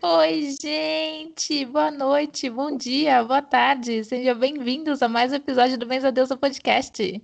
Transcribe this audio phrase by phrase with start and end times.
[0.00, 1.64] Oi, gente!
[1.64, 4.04] Boa noite, bom dia, boa tarde.
[4.04, 7.20] Sejam bem-vindos a mais um episódio do Benza Deus Podcast.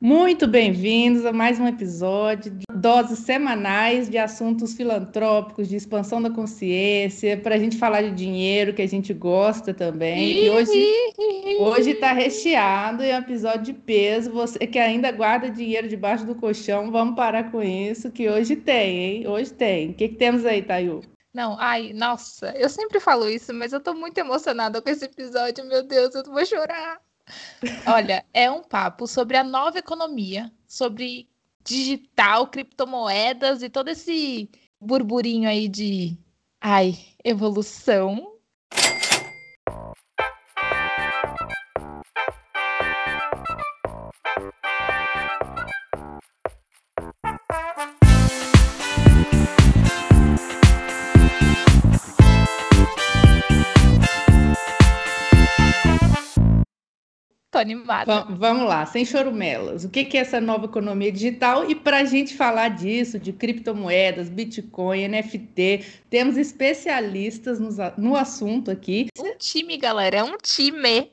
[0.00, 6.28] Muito bem-vindos a mais um episódio de doses semanais de assuntos filantrópicos, de expansão da
[6.28, 10.46] consciência, para a gente falar de dinheiro, que a gente gosta também.
[10.46, 10.92] E hoje
[11.60, 14.32] hoje está recheado e é um episódio de peso.
[14.32, 18.98] Você que ainda guarda dinheiro debaixo do colchão, vamos parar com isso, que hoje tem,
[18.98, 19.28] hein?
[19.28, 19.90] Hoje tem.
[19.90, 21.02] O que, que temos aí, Tayu?
[21.36, 25.66] Não, ai, nossa, eu sempre falo isso, mas eu tô muito emocionada com esse episódio,
[25.66, 26.98] meu Deus, eu vou chorar.
[27.86, 31.28] Olha, é um papo sobre a nova economia, sobre
[31.62, 34.48] digital, criptomoedas e todo esse
[34.80, 36.16] burburinho aí de,
[36.58, 38.35] ai, evolução.
[57.56, 58.26] Tô animada.
[58.28, 59.82] vamos lá, sem chorumelas.
[59.82, 61.70] O que, que é essa nova economia digital?
[61.70, 68.70] E para a gente falar disso, de criptomoedas, Bitcoin, NFT, temos especialistas no, no assunto
[68.70, 69.06] aqui.
[69.18, 71.10] Um time, galera, é um time.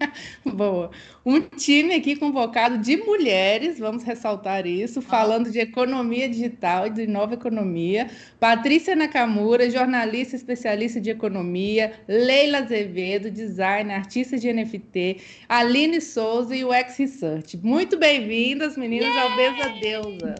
[0.44, 0.90] Boa.
[1.24, 7.06] Um time aqui convocado de mulheres, vamos ressaltar isso, falando de economia digital e de
[7.06, 8.10] nova economia.
[8.38, 11.92] Patrícia Nakamura, jornalista especialista de economia.
[12.08, 15.20] Leila Azevedo, designer, artista de NFT.
[15.48, 17.56] Aline Souza e o X Research.
[17.58, 20.34] Muito bem-vindas, meninas, ao Beza Deusa.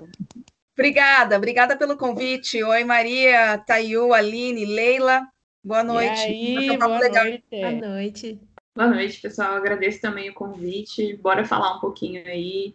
[0.73, 2.63] Obrigada, obrigada pelo convite.
[2.63, 5.29] Oi, Maria, Tayu, Aline, Leila.
[5.63, 6.21] Boa noite.
[6.27, 7.43] E aí, boa noite.
[7.51, 8.41] Boa noite.
[8.75, 9.55] Boa noite, pessoal.
[9.55, 11.17] Agradeço também o convite.
[11.17, 12.75] Bora falar um pouquinho aí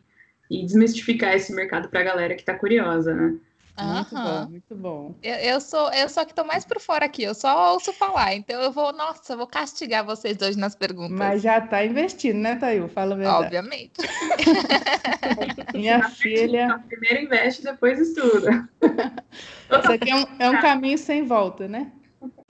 [0.49, 3.37] e desmistificar esse mercado para a galera que está curiosa, né?
[3.77, 5.15] Muito bom, muito bom.
[5.21, 8.33] Eu, eu, sou eu só que tô mais por fora aqui, eu só ouço falar,
[8.33, 11.17] então eu vou, nossa, eu vou castigar vocês dois nas perguntas.
[11.17, 12.87] Mas já tá investindo, né, Thayu?
[12.87, 13.43] Fala a verdade.
[13.43, 13.93] Obviamente.
[15.75, 16.81] Minha filha.
[16.87, 18.69] Primeiro investe, depois estuda.
[18.81, 21.91] Isso aqui é um, é um caminho sem volta, né?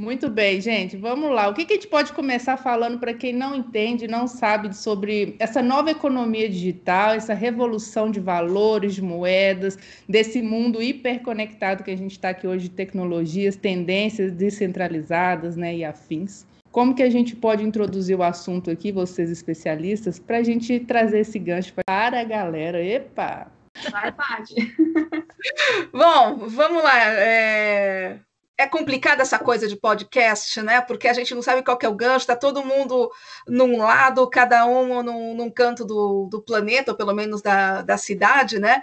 [0.02, 0.98] Muito bem, gente.
[0.98, 1.48] Vamos lá.
[1.48, 5.38] O que, que a gente pode começar falando para quem não entende, não sabe sobre
[5.40, 11.98] essa nova economia digital, essa revolução de valores, de moedas, desse mundo hiperconectado que a
[11.98, 16.46] gente está aqui hoje de tecnologias, tendências descentralizadas né, e afins.
[16.72, 21.20] Como que a gente pode introduzir o assunto aqui, vocês especialistas, para a gente trazer
[21.20, 22.84] esse gancho para a galera?
[22.84, 23.50] Epa!
[23.90, 24.56] Vai, Paty.
[25.94, 27.00] Bom, vamos lá.
[27.14, 28.20] É
[28.58, 30.80] é complicada essa coisa de podcast, né?
[30.82, 33.12] Porque a gente não sabe qual é o gancho, está todo mundo
[33.48, 37.98] num lado, cada um num, num canto do, do, planeta, ou pelo menos da, da
[37.98, 38.82] cidade, né?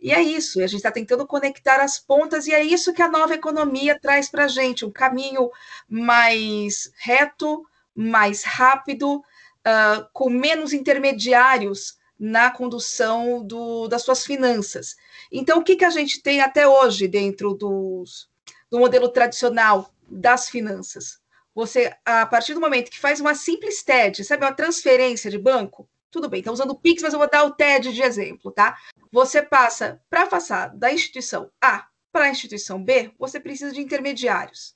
[0.00, 3.08] E é isso, a gente está tentando conectar as pontas, e é isso que a
[3.08, 5.50] nova economia traz para a gente: um caminho
[5.88, 14.96] mais reto, mais rápido, uh, com menos intermediários na condução do, das suas finanças.
[15.32, 18.29] Então, o que, que a gente tem até hoje dentro dos,
[18.70, 21.18] do modelo tradicional das finanças.
[21.54, 25.88] Você, a partir do momento que faz uma simples TED, sabe, uma transferência de banco,
[26.10, 28.76] tudo bem, está usando o Pix, mas eu vou dar o TED de exemplo, tá?
[29.12, 34.74] Você passa para passar da instituição A para a instituição B, você precisa de intermediários.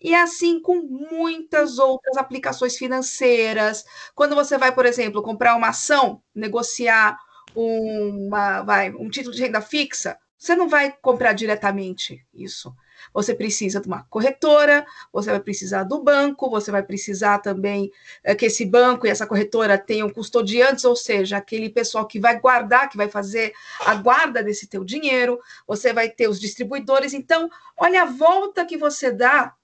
[0.00, 3.84] E é assim com muitas outras aplicações financeiras.
[4.14, 7.18] Quando você vai, por exemplo, comprar uma ação, negociar
[7.54, 12.72] uma, vai, um título de renda fixa, você não vai comprar diretamente isso.
[13.12, 17.90] Você precisa de uma corretora, você vai precisar do banco, você vai precisar também
[18.22, 22.38] é, que esse banco e essa corretora tenham custodiantes, ou seja, aquele pessoal que vai
[22.38, 27.14] guardar, que vai fazer a guarda desse teu dinheiro, você vai ter os distribuidores.
[27.14, 29.54] Então, olha a volta que você dá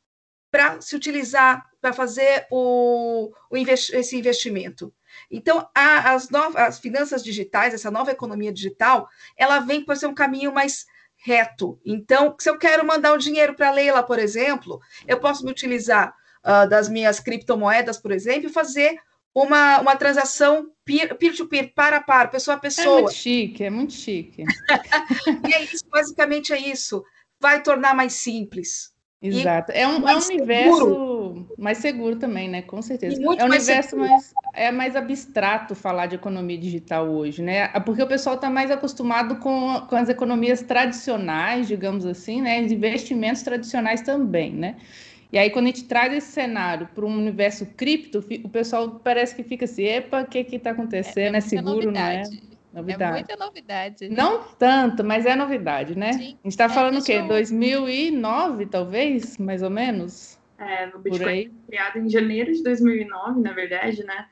[0.51, 4.95] para se utilizar, para fazer o, o investi esse investimento.
[5.31, 10.15] Então, a, as, as finanças digitais, essa nova economia digital, ela vem para ser um
[10.15, 10.87] caminho mais
[11.25, 11.81] reto.
[11.85, 14.79] Então, se eu quero mandar o dinheiro para a Leila, por exemplo,
[15.09, 16.15] eu posso me utilizar
[16.45, 18.99] uh, das minhas criptomoedas, por exemplo, e fazer
[19.35, 22.99] uma, uma transação peer-to-peer, para para, pessoa a pessoa.
[22.99, 24.45] É muito chique, é muito chique.
[25.49, 27.03] e é isso, basicamente é isso.
[27.41, 28.94] Vai tornar mais simples.
[29.29, 29.73] Exato.
[29.73, 32.63] É um, é um universo mais seguro também, né?
[32.63, 33.21] Com certeza.
[33.23, 37.69] É um universo mais, é mais abstrato falar de economia digital hoje, né?
[37.81, 42.63] Porque o pessoal está mais acostumado com, com as economias tradicionais, digamos assim, né?
[42.63, 44.77] Os investimentos tradicionais também, né?
[45.33, 49.35] E aí, quando a gente traz esse cenário para um universo cripto, o pessoal parece
[49.35, 51.35] que fica assim, epa, o que está acontecendo?
[51.35, 52.23] É, é, é seguro, não é?
[52.75, 53.05] Novidade.
[53.05, 54.09] É muita novidade.
[54.09, 56.13] Não tanto, mas é novidade, né?
[56.13, 56.19] Sim.
[56.19, 57.15] A gente está é, falando o quê?
[57.15, 57.29] Eu...
[57.29, 60.39] 2009, talvez, mais ou menos?
[60.59, 64.27] É, o Bitcoin foi criado em janeiro de 2009, na verdade, né?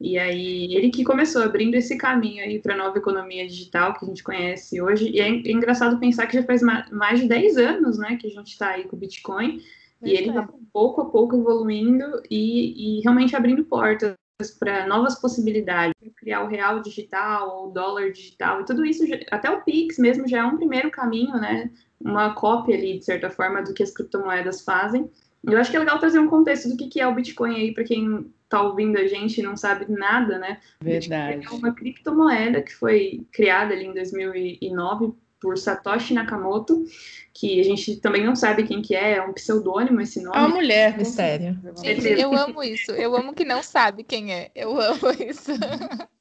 [0.00, 4.04] E aí, ele que começou abrindo esse caminho aí para a nova economia digital que
[4.04, 5.10] a gente conhece hoje.
[5.10, 8.30] E é, é engraçado pensar que já faz mais de 10 anos, né, que a
[8.30, 9.60] gente está aí com o Bitcoin.
[10.02, 14.14] e ele está pouco a pouco evoluindo e, e realmente abrindo portas
[14.48, 19.62] para novas possibilidades, criar o real digital, o dólar digital, e tudo isso, até o
[19.62, 21.68] Pix mesmo já é um primeiro caminho, né?
[22.00, 25.10] Uma cópia ali, de certa forma, do que as criptomoedas fazem.
[25.44, 27.84] Eu acho que é legal trazer um contexto do que, é o Bitcoin aí para
[27.84, 30.60] quem está ouvindo a gente e não sabe nada, né?
[30.80, 31.46] Verdade.
[31.46, 36.84] É uma criptomoeda que foi criada ali em 2009 por Satoshi Nakamoto,
[37.32, 40.36] que a gente também não sabe quem que é, é um pseudônimo esse nome.
[40.36, 41.58] É uma mulher, mistério.
[41.82, 42.90] Gente, eu amo isso.
[42.92, 44.50] Eu amo que não sabe quem é.
[44.54, 45.52] Eu amo isso.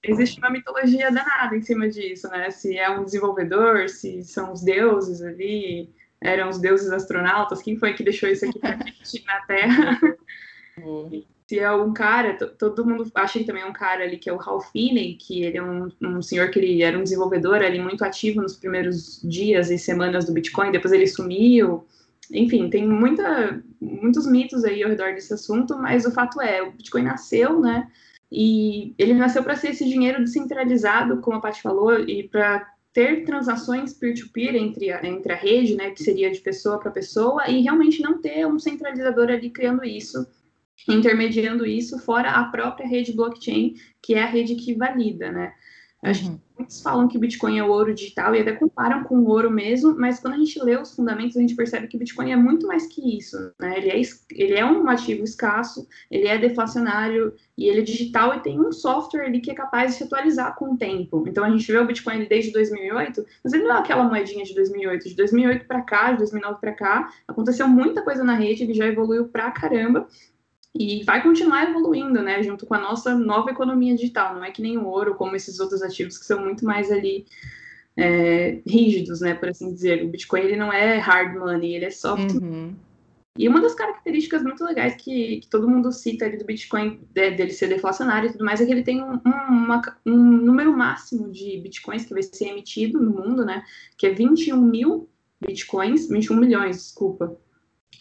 [0.03, 2.49] Existe uma mitologia danada em cima disso, né?
[2.49, 5.89] Se é um desenvolvedor, se são os deuses ali
[6.21, 8.59] eram os deuses astronautas, quem foi que deixou isso aqui
[9.25, 9.99] na Terra?
[11.49, 14.33] Se é um cara, todo mundo acha que também é um cara ali que é
[14.33, 17.81] o Ralph Finney, que ele é um, um senhor que ele era um desenvolvedor ali
[17.81, 21.87] muito ativo nos primeiros dias e semanas do Bitcoin, depois ele sumiu.
[22.29, 26.71] Enfim, tem muita, muitos mitos aí ao redor desse assunto, mas o fato é, o
[26.71, 27.89] Bitcoin nasceu, né?
[28.31, 32.63] E ele nasceu para ser esse dinheiro descentralizado, como a Paty falou, e para
[32.93, 37.49] ter transações peer-to-peer -peer entre, entre a rede, né, que seria de pessoa para pessoa,
[37.49, 40.27] e realmente não ter um centralizador ali criando isso,
[40.87, 45.53] intermediando isso, fora a própria rede blockchain, que é a rede que valida, né?
[46.01, 46.39] Uhum.
[46.57, 49.95] Muitos falam que Bitcoin é o ouro digital e até comparam com o ouro mesmo,
[49.97, 52.87] mas quando a gente lê os fundamentos, a gente percebe que Bitcoin é muito mais
[52.87, 53.37] que isso.
[53.59, 53.77] Né?
[53.77, 58.39] Ele, é, ele é um ativo escasso, ele é deflacionário e ele é digital e
[58.39, 61.25] tem um software ali que é capaz de se atualizar com o tempo.
[61.27, 64.55] Então a gente vê o Bitcoin desde 2008, mas ele não é aquela moedinha de
[64.55, 65.09] 2008.
[65.09, 68.85] De 2008 para cá, de 2009 para cá, aconteceu muita coisa na rede, ele já
[68.85, 70.07] evoluiu pra caramba
[70.75, 74.35] e vai continuar evoluindo, né, junto com a nossa nova economia digital.
[74.35, 77.25] Não é que nem o ouro, como esses outros ativos que são muito mais ali
[77.97, 80.03] é, rígidos, né, por assim dizer.
[80.03, 82.35] O Bitcoin ele não é hard money, ele é soft.
[82.35, 82.75] Uhum.
[83.37, 87.31] E uma das características muito legais que, que todo mundo cita ali do Bitcoin, de,
[87.31, 90.75] dele ser deflacionário e tudo mais, é que ele tem um, um, uma, um número
[90.75, 93.63] máximo de Bitcoins que vai ser emitido no mundo, né,
[93.97, 97.37] que é 21 mil Bitcoins, 21 milhões, desculpa,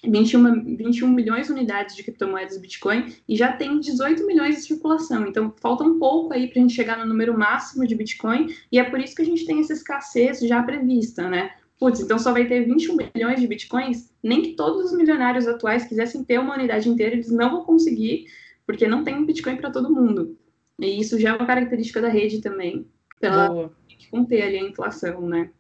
[0.05, 5.27] 21, 21 milhões de unidades de criptomoedas Bitcoin e já tem 18 milhões de circulação.
[5.27, 8.79] Então, falta um pouco aí para a gente chegar no número máximo de Bitcoin e
[8.79, 11.51] é por isso que a gente tem essa escassez já prevista, né?
[11.79, 14.13] Putz, então só vai ter 21 milhões de Bitcoins?
[14.23, 18.27] Nem que todos os milionários atuais quisessem ter uma unidade inteira, eles não vão conseguir,
[18.67, 20.37] porque não tem um Bitcoin para todo mundo.
[20.81, 22.87] E isso já é uma característica da rede também,
[23.21, 23.73] pela Boa.
[24.11, 25.51] conter ali a inflação, né?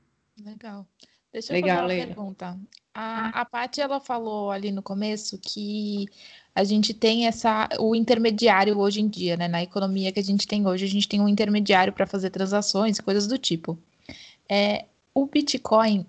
[0.45, 0.87] Legal.
[1.33, 2.07] Deixa eu Legal, fazer uma Leila.
[2.07, 2.59] pergunta.
[2.95, 6.07] A, a Paty, ela falou ali no começo que
[6.55, 9.47] a gente tem essa o intermediário hoje em dia, né?
[9.47, 13.01] Na economia que a gente tem hoje, a gente tem um intermediário para fazer transações,
[13.01, 13.79] coisas do tipo.
[14.49, 16.07] É, o Bitcoin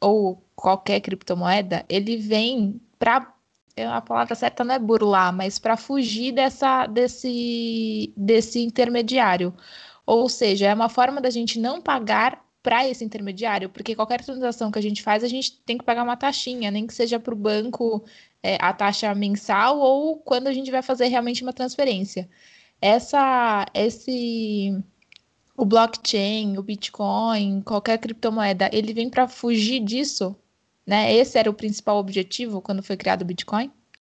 [0.00, 3.34] ou qualquer criptomoeda, ele vem para
[3.76, 9.54] é, a palavra certa não é burlar, mas para fugir dessa desse desse intermediário.
[10.06, 14.70] Ou seja, é uma forma da gente não pagar para esse intermediário, porque qualquer transação
[14.70, 17.32] que a gente faz, a gente tem que pagar uma taxinha, nem que seja para
[17.32, 18.04] o banco
[18.42, 22.28] é, a taxa mensal ou quando a gente vai fazer realmente uma transferência.
[22.80, 24.82] Essa, esse,
[25.56, 30.36] o blockchain, o Bitcoin, qualquer criptomoeda, ele vem para fugir disso,
[30.86, 31.14] né?
[31.14, 33.70] Esse era o principal objetivo quando foi criado o Bitcoin?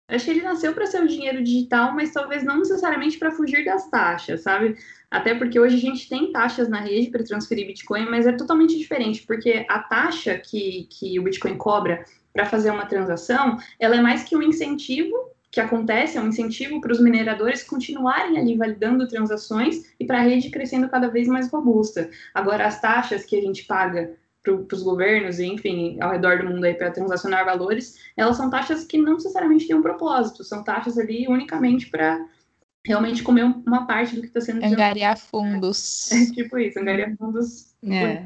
[0.09, 3.63] Acho que ele nasceu para ser o dinheiro digital, mas talvez não necessariamente para fugir
[3.65, 4.75] das taxas, sabe?
[5.11, 8.77] Até porque hoje a gente tem taxas na rede para transferir Bitcoin, mas é totalmente
[8.79, 14.01] diferente, porque a taxa que, que o Bitcoin cobra para fazer uma transação, ela é
[14.01, 15.15] mais que um incentivo
[15.51, 20.23] que acontece, é um incentivo para os mineradores continuarem ali validando transações e para a
[20.23, 22.09] rede crescendo cada vez mais robusta.
[22.33, 24.15] Agora, as taxas que a gente paga
[24.57, 28.49] para os governos, e enfim, ao redor do mundo aí para transacionar valores, elas são
[28.49, 32.25] taxas que não necessariamente têm um propósito, são taxas ali unicamente para
[32.89, 36.09] realmente comer uma parte do que está sendo angariar fundos.
[36.11, 38.25] É tipo isso, angariar fundos é.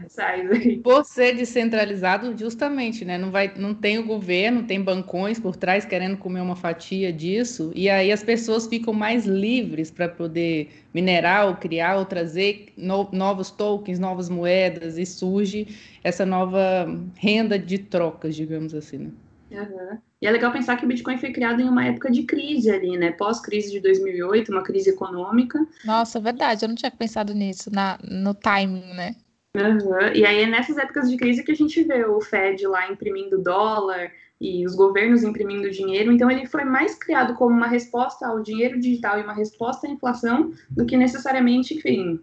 [0.82, 3.18] Por ser descentralizado, justamente, né?
[3.18, 7.70] Não, vai, não tem o governo, tem bancões por trás querendo comer uma fatia disso,
[7.74, 13.10] e aí as pessoas ficam mais livres para poder minerar ou criar ou trazer no,
[13.12, 15.68] novos tokens, novas moedas, e surge
[16.02, 19.10] essa nova renda de trocas, digamos assim, né?
[19.50, 20.11] Uhum.
[20.22, 22.96] E é legal pensar que o Bitcoin foi criado em uma época de crise ali,
[22.96, 23.10] né?
[23.10, 25.58] Pós-crise de 2008, uma crise econômica.
[25.84, 29.16] Nossa, verdade, eu não tinha pensado nisso, na, no timing, né?
[29.56, 30.14] Uhum.
[30.14, 33.42] E aí é nessas épocas de crise que a gente vê o Fed lá imprimindo
[33.42, 36.12] dólar e os governos imprimindo dinheiro.
[36.12, 39.90] Então ele foi mais criado como uma resposta ao dinheiro digital e uma resposta à
[39.90, 42.20] inflação do que necessariamente, enfim,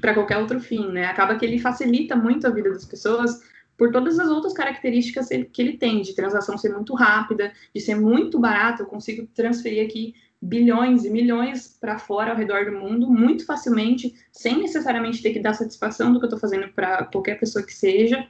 [0.00, 1.04] para qualquer outro fim, né?
[1.04, 3.40] Acaba que ele facilita muito a vida das pessoas
[3.78, 7.94] por todas as outras características que ele tem, de transação ser muito rápida, de ser
[7.94, 13.08] muito barato, eu consigo transferir aqui bilhões e milhões para fora ao redor do mundo
[13.08, 17.38] muito facilmente, sem necessariamente ter que dar satisfação do que eu estou fazendo para qualquer
[17.38, 18.26] pessoa que seja.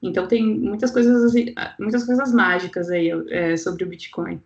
[0.00, 4.40] Então tem muitas coisas assim, muitas coisas mágicas aí é, sobre o Bitcoin.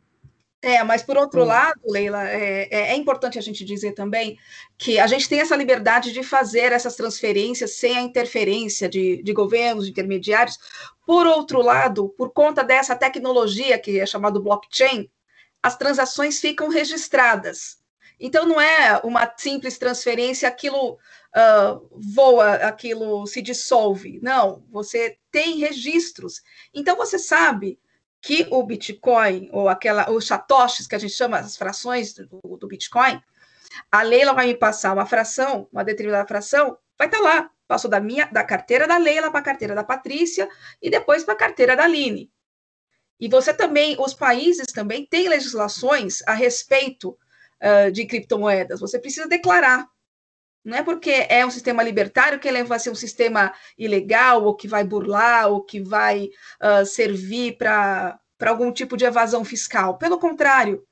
[0.64, 1.46] É, mas por outro hum.
[1.46, 4.38] lado, Leila, é, é, é, importante a gente dizer também
[4.78, 9.32] que a gente tem essa liberdade de fazer essas transferências sem a interferência de, de
[9.32, 10.56] governos, de intermediários.
[11.04, 15.10] Por outro lado, por conta dessa tecnologia que é chamada blockchain,
[15.60, 17.82] as transações ficam registradas.
[18.20, 24.20] Então, não é uma simples transferência, aquilo uh, voa, aquilo se dissolve.
[24.22, 26.40] Não, você tem registros.
[26.72, 27.80] Então, você sabe
[28.22, 32.68] que o Bitcoin, ou aquela, os satoshis, que a gente chama as frações do, do
[32.68, 33.20] Bitcoin,
[33.90, 37.50] a Leila vai me passar uma fração, uma determinada fração, vai estar tá lá.
[37.66, 40.48] Passou da minha, da carteira da Leila para a carteira da Patrícia
[40.80, 42.30] e depois para a carteira da Aline.
[43.18, 47.18] E você também, os países também têm legislações a respeito
[47.62, 48.80] uh, de criptomoedas.
[48.80, 49.88] Você precisa declarar.
[50.64, 54.54] Não é porque é um sistema libertário que ele vai ser um sistema ilegal, ou
[54.54, 56.30] que vai burlar, ou que vai
[56.62, 59.98] uh, servir para algum tipo de evasão fiscal.
[59.98, 60.84] Pelo contrário,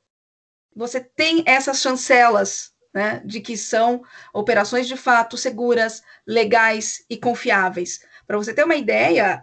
[0.75, 8.01] você tem essas chancelas né, de que são operações de fato seguras, legais e confiáveis.
[8.27, 9.43] Para você ter uma ideia,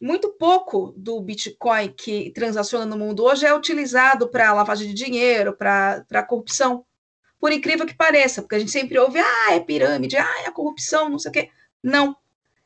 [0.00, 5.54] muito pouco do Bitcoin que transaciona no mundo hoje é utilizado para lavagem de dinheiro,
[5.56, 6.84] para corrupção
[7.40, 11.08] por incrível que pareça, porque a gente sempre ouve, ah, é pirâmide, ah, é corrupção,
[11.08, 11.50] não sei o quê.
[11.82, 12.16] Não.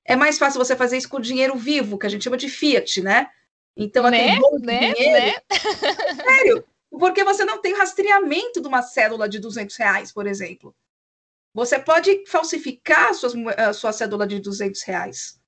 [0.05, 3.01] É mais fácil você fazer isso com dinheiro vivo, que a gente chama de fiat,
[3.03, 3.29] né?
[3.77, 4.39] Então, né?
[4.61, 4.93] né?
[4.93, 5.27] dinheiro...
[5.27, 5.35] Né?
[6.25, 10.75] Sério, porque você não tem rastreamento de uma cédula de 200 reais, por exemplo.
[11.55, 15.41] Você pode falsificar a sua, a sua cédula de 200 reais.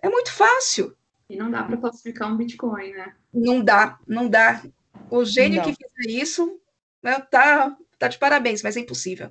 [0.00, 0.94] É muito fácil.
[1.28, 3.14] E não dá para falsificar um Bitcoin, né?
[3.32, 4.62] Não dá, não dá.
[5.10, 5.64] O gênio não.
[5.64, 6.60] que fizer isso
[7.02, 9.30] né, tá Tá de parabéns, mas é impossível.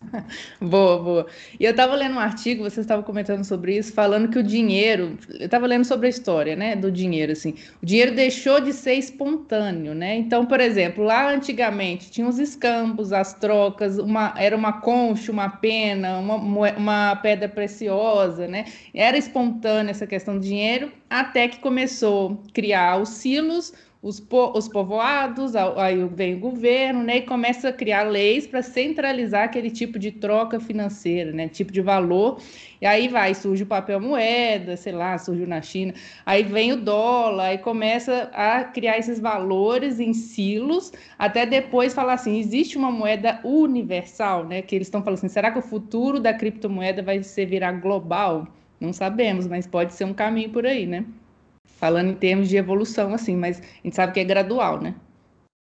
[0.58, 1.26] Boa, boa.
[1.58, 5.18] E eu estava lendo um artigo, vocês estavam comentando sobre isso, falando que o dinheiro,
[5.28, 8.94] eu estava lendo sobre a história, né, do dinheiro, assim, o dinheiro deixou de ser
[8.94, 10.16] espontâneo, né?
[10.16, 15.50] Então, por exemplo, lá antigamente tinha os escampos, as trocas, uma, era uma concha, uma
[15.50, 18.64] pena, uma, uma pedra preciosa, né?
[18.94, 24.52] Era espontânea essa questão do dinheiro, até que começou a criar os silos, os, po
[24.56, 29.70] os povoados, aí vem o governo, né, e começa a criar leis para centralizar aquele
[29.70, 32.40] tipo de troca financeira, né, tipo de valor,
[32.80, 35.92] e aí vai, surge o papel moeda, sei lá, surgiu na China,
[36.24, 42.14] aí vem o dólar, aí começa a criar esses valores em silos, até depois falar
[42.14, 46.18] assim, existe uma moeda universal, né, que eles estão falando assim, será que o futuro
[46.18, 48.46] da criptomoeda vai ser virar global?
[48.80, 51.04] Não sabemos, mas pode ser um caminho por aí, né?
[51.80, 54.94] Falando em termos de evolução, assim, mas a gente sabe que é gradual, né?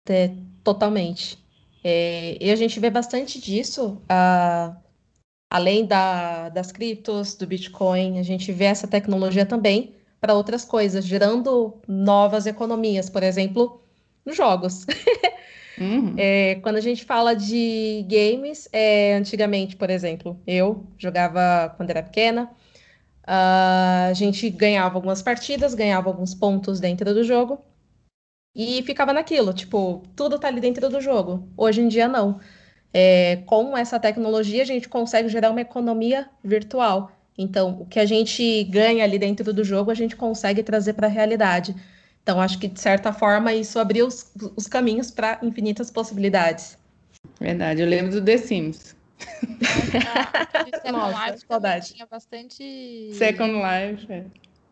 [0.07, 0.29] É,
[0.63, 1.43] totalmente.
[1.83, 4.77] É, e a gente vê bastante disso, a,
[5.50, 11.03] além da, das criptos, do Bitcoin, a gente vê essa tecnologia também para outras coisas,
[11.03, 13.81] gerando novas economias, por exemplo,
[14.24, 14.85] nos jogos.
[15.77, 16.15] Uhum.
[16.17, 22.01] É, quando a gente fala de games, é, antigamente, por exemplo, eu jogava quando era
[22.01, 22.50] pequena,
[23.25, 27.60] Uh, a gente ganhava algumas partidas, ganhava alguns pontos dentro do jogo
[28.55, 31.50] e ficava naquilo, tipo, tudo tá ali dentro do jogo.
[31.58, 32.39] Hoje em dia, não.
[32.94, 37.12] É, com essa tecnologia, a gente consegue gerar uma economia virtual.
[37.38, 41.08] Então, o que a gente ganha ali dentro do jogo, a gente consegue trazer para
[41.08, 41.75] a realidade.
[42.24, 46.77] Então, acho que, de certa forma, isso abriu os, os caminhos para infinitas possibilidades.
[47.39, 48.96] Verdade, eu lembro do The Sims.
[50.91, 51.93] Nossa, Life saudade.
[51.93, 53.12] Tinha bastante.
[53.13, 54.25] Second Life, é.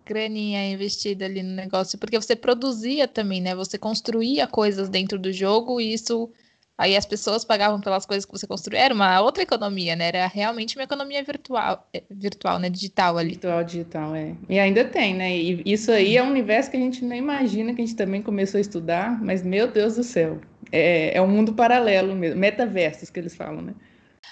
[0.05, 3.55] Graninha investida ali no negócio, porque você produzia também, né?
[3.55, 6.29] Você construía coisas dentro do jogo e isso.
[6.77, 8.81] Aí as pessoas pagavam pelas coisas que você construía.
[8.81, 10.07] Era uma outra economia, né?
[10.07, 12.69] Era realmente uma economia virtual, é, virtual, né?
[12.69, 13.29] Digital ali.
[13.29, 14.35] Virtual, digital, é.
[14.49, 15.37] E ainda tem, né?
[15.37, 18.21] E isso aí é um universo que a gente nem imagina, que a gente também
[18.21, 20.41] começou a estudar, mas meu Deus do céu.
[20.71, 22.39] É, é um mundo paralelo mesmo.
[22.39, 23.73] Metaversos que eles falam, né?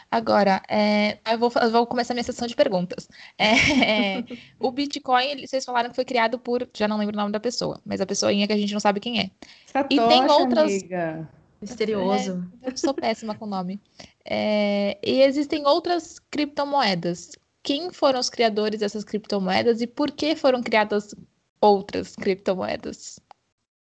[0.09, 3.07] Agora, é, eu, vou, eu, vou, começar minha sessão de perguntas.
[3.37, 4.23] É, é,
[4.59, 7.79] o Bitcoin, vocês falaram que foi criado por, já não lembro o nome da pessoa,
[7.85, 9.29] mas a pessoinha que a gente não sabe quem é.
[9.67, 10.71] Satoshi, e tem outras.
[10.71, 11.29] Amiga.
[11.61, 12.43] Misterioso.
[12.63, 13.79] É, eu sou péssima com o nome.
[14.25, 17.31] É, e existem outras criptomoedas.
[17.61, 21.13] Quem foram os criadores dessas criptomoedas e por que foram criadas
[21.61, 23.19] outras criptomoedas?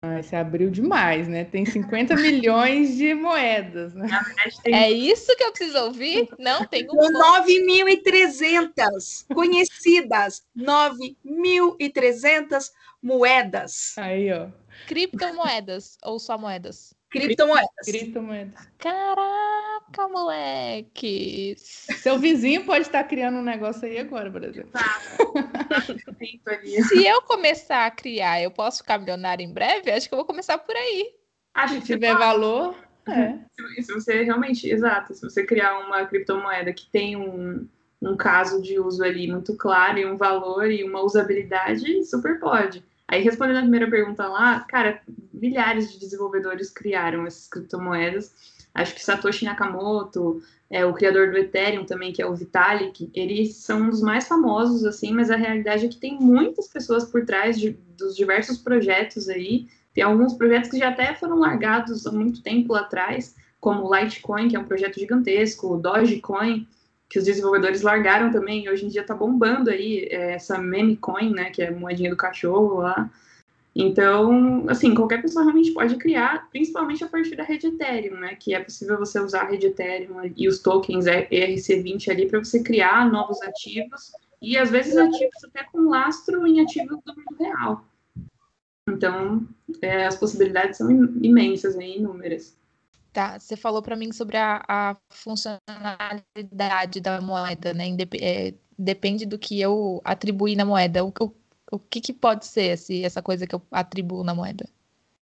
[0.01, 1.43] Ah, você abriu demais, né?
[1.43, 3.95] Tem 50 milhões de moedas.
[3.95, 4.07] Né?
[4.63, 4.75] Tem...
[4.75, 6.29] É isso que eu preciso ouvir?
[6.37, 6.95] Não, tem um.
[6.95, 10.45] 9.300 conhecidas.
[10.55, 13.97] 9.300 moedas.
[13.97, 14.49] Aí, ó.
[14.85, 16.93] Criptomoedas ou só moedas?
[17.09, 17.67] Criptomoedas.
[17.83, 18.69] Criptomoedas.
[19.91, 21.55] Caraca, moleque!
[21.57, 24.71] Seu vizinho pode estar criando um negócio aí agora, por exemplo.
[24.71, 24.99] Tá.
[26.87, 29.91] Se eu começar a criar, eu posso ficar milionário em breve?
[29.91, 31.13] Acho que eu vou começar por aí.
[31.53, 32.19] Ah, se tiver pode.
[32.19, 32.75] valor.
[33.07, 33.37] É.
[33.75, 37.67] Se, se, você realmente, exato, se você criar uma criptomoeda que tem um,
[38.01, 42.83] um caso de uso ali muito claro e um valor e uma usabilidade, super pode.
[43.07, 45.01] Aí, respondendo a primeira pergunta lá, cara,
[45.31, 48.56] milhares de desenvolvedores criaram essas criptomoedas.
[48.77, 53.55] Acho que Satoshi Nakamoto, é, o criador do Ethereum também, que é o Vitalik, eles
[53.55, 57.25] são um dos mais famosos, assim, mas a realidade é que tem muitas pessoas por
[57.25, 59.67] trás de, dos diversos projetos aí.
[59.95, 64.47] Tem alguns projetos que já até foram largados há muito tempo atrás, como o Litecoin,
[64.47, 66.67] que é um projeto gigantesco, o Dogecoin,
[67.09, 70.97] que os desenvolvedores largaram também, e hoje em dia tá bombando aí é, essa meme
[70.97, 73.09] coin, né, que é a moedinha do cachorro lá.
[73.79, 78.55] Então, assim, qualquer pessoa realmente pode criar, principalmente a partir da rede Ethereum, né, que
[78.55, 83.07] é possível você usar a rede Ethereum e os tokens ERC20 ali para você criar
[83.07, 87.85] novos ativos e às vezes ativos até com lastro em ativos do mundo real.
[88.89, 89.47] Então,
[89.79, 90.89] é, as possibilidades são
[91.21, 92.57] imensas, né, inúmeras.
[93.13, 97.87] Tá, você falou para mim sobre a, a, funcionalidade da moeda, né?
[97.87, 101.03] Indep é, depende do que eu atribuir na moeda.
[101.03, 101.33] O, o,
[101.71, 104.67] o que, que pode ser esse, essa coisa que eu atribuo na moeda?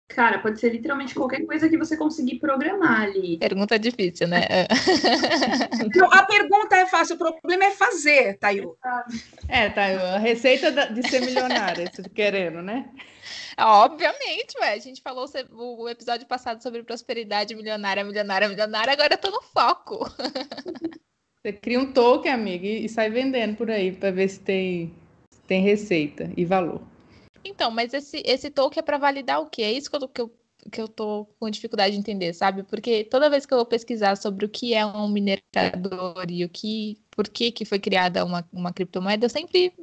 [0.08, 3.38] Cara, pode ser literalmente qualquer coisa que você conseguir programar ali.
[3.38, 4.42] Pergunta difícil, né?
[5.96, 8.76] Não, a pergunta é fácil, o problema é fazer, Tayo.
[9.48, 12.90] É, Tayo, a receita de ser milionária, tá querendo, né?
[13.58, 14.74] Obviamente, ué.
[14.74, 18.92] A gente falou o episódio passado sobre prosperidade milionária, milionária, milionária.
[18.92, 20.04] Agora eu tô no foco.
[21.42, 25.01] Você cria um token, amiga, e sai vendendo por aí para ver se tem, se
[25.52, 26.80] tem receita e valor.
[27.44, 29.60] Então, mas esse, esse token é para validar o quê?
[29.60, 30.32] É isso que eu, que, eu,
[30.70, 32.62] que eu tô com dificuldade de entender, sabe?
[32.62, 36.48] Porque toda vez que eu vou pesquisar sobre o que é um minerador e o
[36.48, 39.74] que, por que, que foi criada uma, uma criptomoeda, eu sempre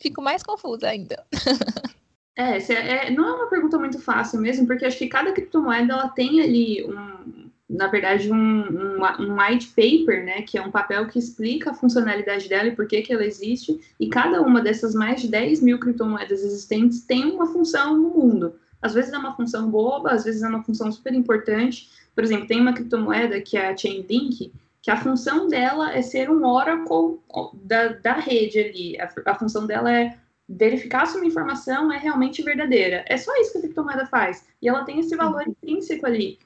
[0.00, 1.26] fico mais confusa ainda.
[2.40, 6.08] É, é, não é uma pergunta muito fácil mesmo, porque acho que cada criptomoeda ela
[6.08, 11.06] tem ali um, na verdade, um, um, um, white paper, né, que é um papel
[11.06, 14.94] que explica a funcionalidade dela e por que, que ela existe, e cada uma dessas
[14.94, 18.54] mais de 10 mil criptomoedas existentes tem uma função no mundo.
[18.80, 21.90] Às vezes é uma função boba, às vezes é uma função super importante.
[22.14, 26.30] Por exemplo, tem uma criptomoeda que é a Chainlink, que a função dela é ser
[26.30, 27.18] um oracle
[27.64, 29.00] da, da rede ali.
[29.00, 30.16] A, a função dela é
[30.48, 33.04] verificar se uma informação é realmente verdadeira.
[33.06, 34.46] É só isso que a criptomoeda faz.
[34.62, 36.38] E ela tem esse valor intrínseco ali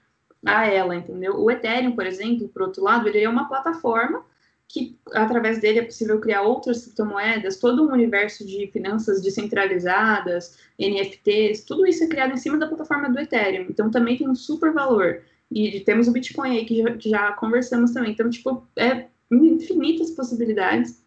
[0.44, 1.40] a ela, entendeu?
[1.40, 4.24] O Ethereum, por exemplo, por outro lado, ele é uma plataforma
[4.72, 11.64] que através dele é possível criar outras criptomoedas, todo um universo de finanças descentralizadas, NFTs,
[11.64, 13.66] tudo isso é criado em cima da plataforma do Ethereum.
[13.68, 15.22] Então também tem um super valor.
[15.50, 18.12] E temos o Bitcoin aí que já, que já conversamos também.
[18.12, 21.04] Então, tipo, é infinitas possibilidades.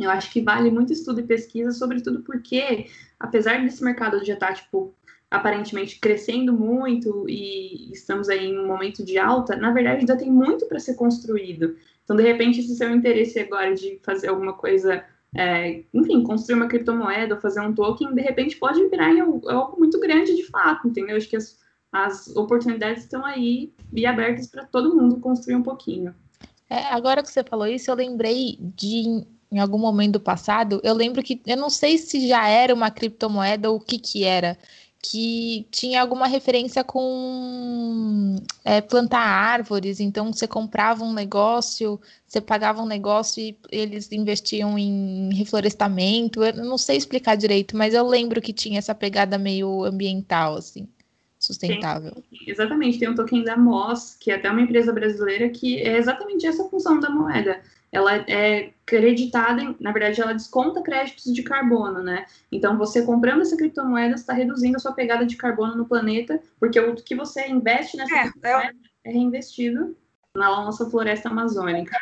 [0.00, 2.86] Eu acho que vale muito estudo e pesquisa, sobretudo porque,
[3.20, 4.94] apesar desse mercado já estar, tá, tipo,
[5.30, 10.30] aparentemente crescendo muito e estamos aí em um momento de alta, na verdade ainda tem
[10.30, 11.76] muito para ser construído.
[12.04, 16.68] Então, de repente, esse seu interesse agora de fazer alguma coisa, é, enfim, construir uma
[16.68, 19.10] criptomoeda ou fazer um token, de repente pode virar
[19.48, 21.16] algo muito grande de fato, entendeu?
[21.16, 21.58] Acho que as,
[21.90, 26.14] as oportunidades estão aí e abertas para todo mundo construir um pouquinho.
[26.70, 30.92] É, agora que você falou isso, eu lembrei de em algum momento do passado, eu
[30.92, 34.58] lembro que eu não sei se já era uma criptomoeda ou o que que era,
[35.10, 42.82] que tinha alguma referência com é, plantar árvores, então você comprava um negócio, você pagava
[42.82, 46.42] um negócio e eles investiam em reflorestamento.
[46.42, 50.88] Eu não sei explicar direito, mas eu lembro que tinha essa pegada meio ambiental, assim,
[51.38, 52.12] sustentável.
[52.12, 55.98] Tem, exatamente, tem um token da Moss, que é até uma empresa brasileira, que é
[55.98, 57.60] exatamente essa função da moeda
[57.92, 62.26] ela é creditada, na verdade, ela desconta créditos de carbono, né?
[62.52, 66.78] Então, você comprando essa criptomoeda está reduzindo a sua pegada de carbono no planeta, porque
[66.78, 69.96] o que você investe nessa é, criptomoeda é, reinvestido.
[70.36, 71.96] na nossa floresta amazônica.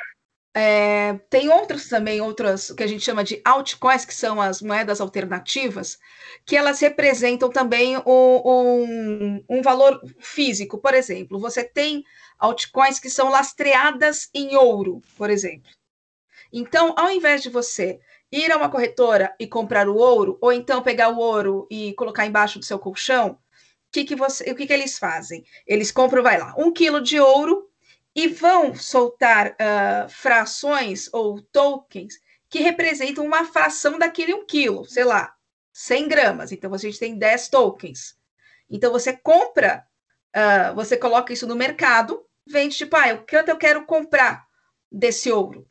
[0.57, 5.01] É, tem outros também, outras que a gente chama de altcoins, que são as moedas
[5.01, 5.99] alternativas,
[6.47, 10.79] que elas representam também um, um valor físico.
[10.79, 12.05] Por exemplo, você tem
[12.44, 15.70] altcoins que são lastreadas em ouro, por exemplo.
[16.52, 17.98] Então, ao invés de você
[18.30, 22.26] ir a uma corretora e comprar o ouro, ou então pegar o ouro e colocar
[22.26, 23.38] embaixo do seu colchão,
[23.94, 25.44] que, que, você, o que, que eles fazem?
[25.64, 27.70] Eles compram, vai lá, um quilo de ouro
[28.14, 32.14] e vão soltar uh, frações ou tokens
[32.48, 35.35] que representam uma fração daquele um quilo, sei lá,
[35.72, 36.52] 100 gramas.
[36.52, 38.16] Então, gente tem 10 tokens.
[38.68, 39.85] Então, você compra,
[40.35, 44.46] uh, você coloca isso no mercado, vende tipo, ah, quanto eu quero comprar
[44.90, 45.66] desse ouro?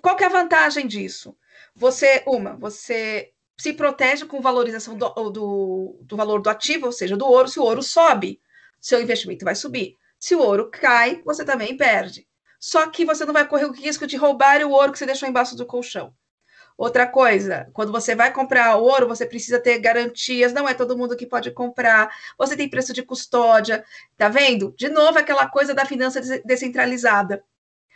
[0.00, 1.36] Qual que é a vantagem disso?
[1.74, 7.16] Você, uma, você se protege com valorização do, do, do valor do ativo, ou seja,
[7.16, 7.48] do ouro.
[7.48, 8.40] Se o ouro sobe,
[8.80, 9.96] seu investimento vai subir.
[10.18, 12.26] Se o ouro cai, você também perde.
[12.58, 15.28] Só que você não vai correr o risco de roubar o ouro que você deixou
[15.28, 16.14] embaixo do colchão.
[16.76, 21.16] Outra coisa, quando você vai comprar ouro, você precisa ter garantias, não é todo mundo
[21.16, 23.84] que pode comprar, você tem preço de custódia,
[24.16, 24.74] tá vendo?
[24.76, 27.44] De novo, aquela coisa da finança descentralizada.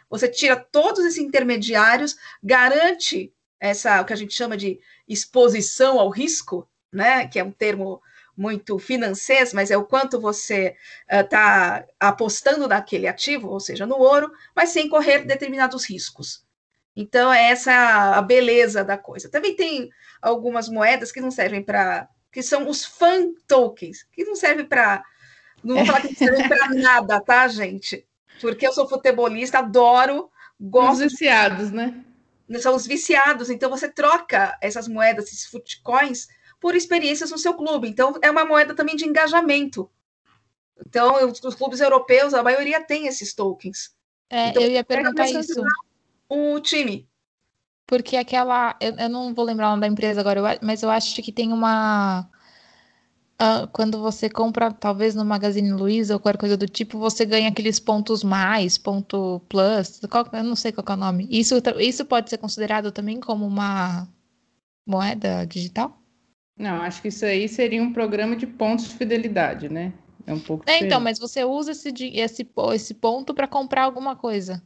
[0.08, 6.08] Você tira todos esses intermediários, garante essa, o que a gente chama de exposição ao
[6.08, 7.26] risco, né?
[7.26, 8.00] Que é um termo
[8.36, 10.76] muito financeiro, mas é o quanto você
[11.10, 16.46] está uh, apostando naquele ativo, ou seja, no ouro, mas sem correr determinados riscos.
[17.00, 17.72] Então, é essa
[18.16, 19.30] a beleza da coisa.
[19.30, 19.88] Também tem
[20.20, 22.08] algumas moedas que não servem para.
[22.32, 25.04] que são os fan tokens, que não servem para.
[25.62, 28.04] Não vou falar que não servem para nada, tá, gente?
[28.40, 30.28] Porque eu sou futebolista, adoro,
[30.60, 31.04] gosto.
[31.04, 32.04] Os viciados, né?
[32.58, 36.26] São os viciados, então você troca essas moedas, esses futcoins,
[36.58, 37.86] por experiências no seu clube.
[37.86, 39.88] Então, é uma moeda também de engajamento.
[40.84, 43.94] Então, os, clubes europeus, a maioria tem esses tokens.
[44.28, 45.62] É, então, eu ia perguntar isso.
[46.28, 47.08] O time.
[47.86, 48.76] Porque aquela.
[48.80, 51.52] Eu, eu, não vou lembrar o nome da empresa agora, mas eu acho que tem
[51.52, 52.28] uma.
[53.40, 57.48] Uh, quando você compra, talvez no Magazine Luiza ou qualquer coisa do tipo, você ganha
[57.48, 61.28] aqueles pontos mais, ponto plus, qual, eu não sei qual é o nome.
[61.30, 64.08] Isso, isso pode ser considerado também como uma
[64.84, 66.02] moeda digital?
[66.58, 69.92] Não, acho que isso aí seria um programa de pontos de fidelidade, né?
[70.26, 70.68] É um pouco.
[70.68, 74.60] É, então, mas você usa esse, esse, esse ponto para comprar alguma coisa.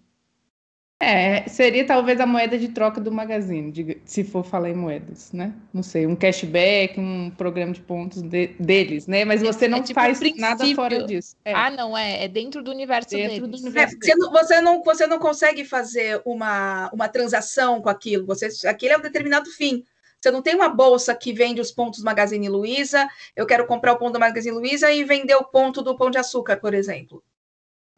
[1.05, 5.53] É, seria talvez a moeda de troca do Magazine, se for falar em moedas, né?
[5.75, 9.25] Não sei, um cashback, um programa de pontos de, deles, né?
[9.25, 11.35] Mas você é, não é tipo faz nada fora disso.
[11.45, 11.55] É.
[11.55, 13.51] Ah, não, é, é dentro do universo dentro deles.
[13.51, 18.25] Do universo você, não, você, não, você não consegue fazer uma, uma transação com aquilo,
[18.25, 19.83] você, aquele é um determinado fim.
[20.21, 23.99] Você não tem uma bolsa que vende os pontos Magazine Luiza, eu quero comprar o
[23.99, 27.21] ponto do Magazine Luiza e vender o ponto do Pão de Açúcar, por exemplo.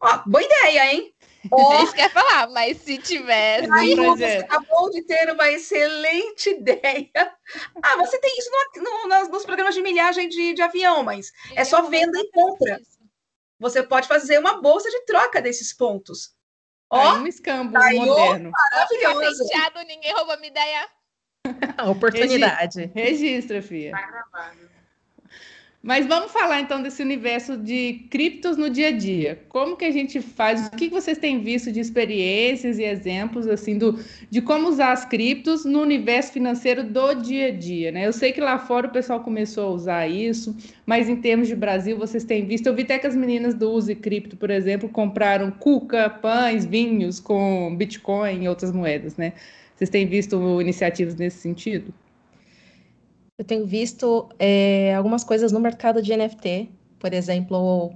[0.04, 1.14] Ó, boa ideia, hein?
[1.50, 1.82] Oh.
[1.82, 3.70] Isso quer falar, mas se tivesse.
[3.72, 7.10] Aí você acabou de ter uma excelente ideia.
[7.82, 11.64] Ah, você tem isso no, no, nos programas de milhagem de, de avião, mas é
[11.64, 12.80] só venda e compra.
[13.58, 16.34] Você pode fazer uma bolsa de troca desses pontos.
[16.90, 18.50] Ó, um escambo moderno.
[18.50, 19.44] Maravilhoso.
[19.86, 20.88] ninguém roubou minha ideia.
[21.90, 22.90] Oportunidade.
[22.94, 23.92] Registra, filha.
[23.92, 24.73] Tá gravado.
[25.84, 29.42] Mas vamos falar então desse universo de criptos no dia a dia.
[29.50, 30.68] Como que a gente faz?
[30.68, 35.04] O que vocês têm visto de experiências e exemplos assim do, de como usar as
[35.04, 38.06] criptos no universo financeiro do dia a dia, né?
[38.06, 41.54] Eu sei que lá fora o pessoal começou a usar isso, mas em termos de
[41.54, 42.66] Brasil vocês têm visto?
[42.66, 47.20] Eu vi até que as meninas do Use Cripto, por exemplo, compraram cuca, pães, vinhos
[47.20, 49.34] com Bitcoin e outras moedas, né?
[49.76, 51.92] Vocês têm visto iniciativas nesse sentido?
[53.36, 56.70] Eu tenho visto é, algumas coisas no mercado de NFT,
[57.00, 57.92] por exemplo,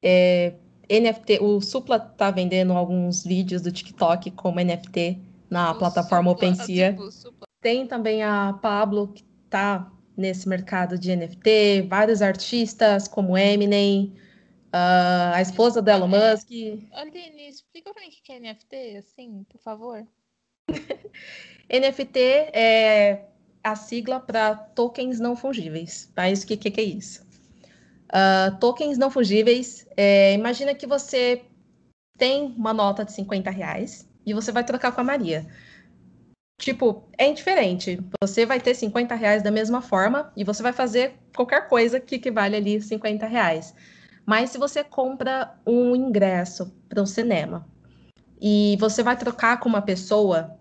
[0.00, 0.54] é,
[0.88, 5.18] NFT, o Supla está vendendo alguns vídeos do TikTok como NFT
[5.50, 6.92] na o plataforma Supla, OpenSea.
[6.92, 14.14] Tipo, Tem também a Pablo, que está nesse mercado de NFT, vários artistas como Eminem,
[14.68, 16.48] uh, a esposa do Elon Musk.
[16.92, 20.06] Aline, explica para mim o que é NFT, assim, por favor.
[21.68, 22.18] NFT
[22.52, 23.24] é
[23.66, 26.10] a sigla para tokens não fungíveis.
[26.16, 27.26] Mas o que, que, que é isso?
[28.06, 31.42] Uh, tokens não fungíveis, é, imagina que você
[32.16, 35.44] tem uma nota de 50 reais e você vai trocar com a Maria.
[36.60, 37.98] Tipo, é indiferente.
[38.22, 42.14] Você vai ter 50 reais da mesma forma e você vai fazer qualquer coisa que
[42.14, 43.74] equivale ali 50 reais.
[44.24, 47.66] Mas se você compra um ingresso para um cinema
[48.40, 50.55] e você vai trocar com uma pessoa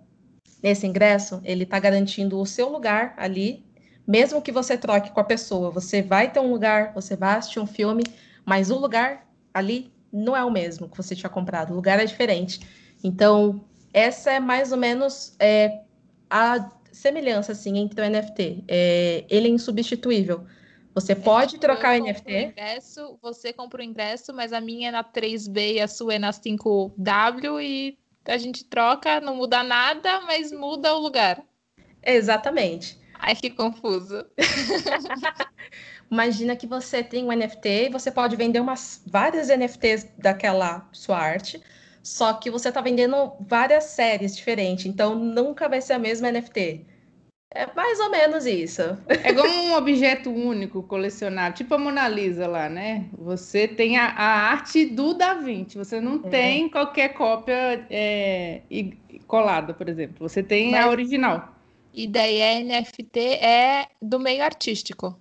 [0.66, 3.64] nesse ingresso, ele está garantindo o seu lugar ali,
[4.08, 5.70] mesmo que você troque com a pessoa.
[5.70, 8.04] Você vai ter um lugar, você vai assistir um filme,
[8.44, 12.06] mas o lugar ali não é o mesmo que você tinha comprado, o lugar é
[12.06, 12.62] diferente.
[13.04, 15.82] Então, essa é mais ou menos é,
[16.28, 18.64] a semelhança assim entre o NFT.
[18.68, 20.46] É, ele é insubstituível.
[20.96, 22.34] Você pode trocar o NFT.
[22.34, 26.16] O ingresso, você compra o ingresso, mas a minha é na 3B e a sua
[26.16, 31.44] é na 5W e a gente troca, não muda nada, mas muda o lugar.
[32.04, 33.00] Exatamente.
[33.20, 34.26] Ai, que confuso.
[36.12, 41.18] Imagina que você tem um NFT e você pode vender umas várias NFTs daquela sua
[41.18, 41.62] arte,
[42.04, 46.86] só que você está vendendo várias séries diferentes, então nunca vai ser a mesma NFT.
[47.52, 48.82] É mais ou menos isso.
[49.08, 53.06] É como um objeto único colecionável, tipo a Mona Lisa lá, né?
[53.18, 56.30] Você tem a, a arte do Da Vinci, você não é.
[56.30, 58.62] tem qualquer cópia é,
[59.26, 60.28] colada, por exemplo.
[60.28, 61.56] Você tem Mas, a original.
[61.94, 65.18] E daí a NFT é do meio artístico.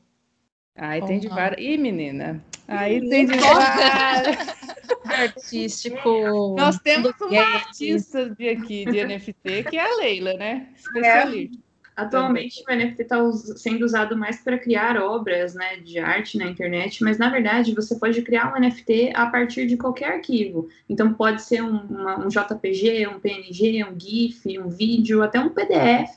[0.77, 1.65] Aí tem de várias.
[1.65, 2.45] Ih, menina.
[2.67, 4.55] Aí tem de várias.
[5.05, 6.57] Artístico.
[6.57, 10.69] Nós temos uma artista de aqui de NFT que é a Leila, né?
[10.75, 11.64] Especialista.
[11.97, 17.05] Atualmente o NFT está sendo usado mais para criar obras né, de arte na internet,
[17.05, 20.69] mas na verdade você pode criar um NFT a partir de qualquer arquivo.
[20.89, 25.51] Então pode ser um, uma, um JPG, um PNG, um GIF, um vídeo, até um
[25.51, 26.11] PDF.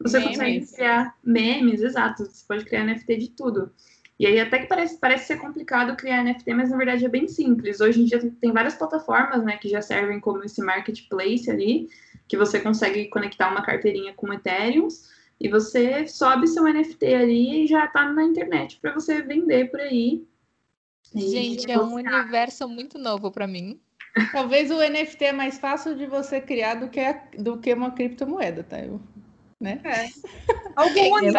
[0.00, 0.36] Você memes.
[0.36, 2.24] consegue criar memes, exato.
[2.24, 3.72] Você pode criar NFT de tudo.
[4.18, 7.28] E aí até que parece, parece ser complicado criar NFT, mas na verdade é bem
[7.28, 7.80] simples.
[7.80, 11.88] Hoje em dia tem várias plataformas né, que já servem como esse marketplace ali,
[12.28, 14.88] que você consegue conectar uma carteirinha com Ethereum
[15.38, 19.80] e você sobe seu NFT ali e já está na internet para você vender por
[19.80, 20.26] aí.
[21.14, 23.80] Gente, é um universo muito novo para mim.
[24.32, 27.90] Talvez o NFT é mais fácil de você criar do que, a, do que uma
[27.90, 28.80] criptomoeda, tá?
[28.80, 29.00] Eu,
[29.60, 29.80] né?
[29.84, 30.08] É.
[30.74, 31.30] Algum é,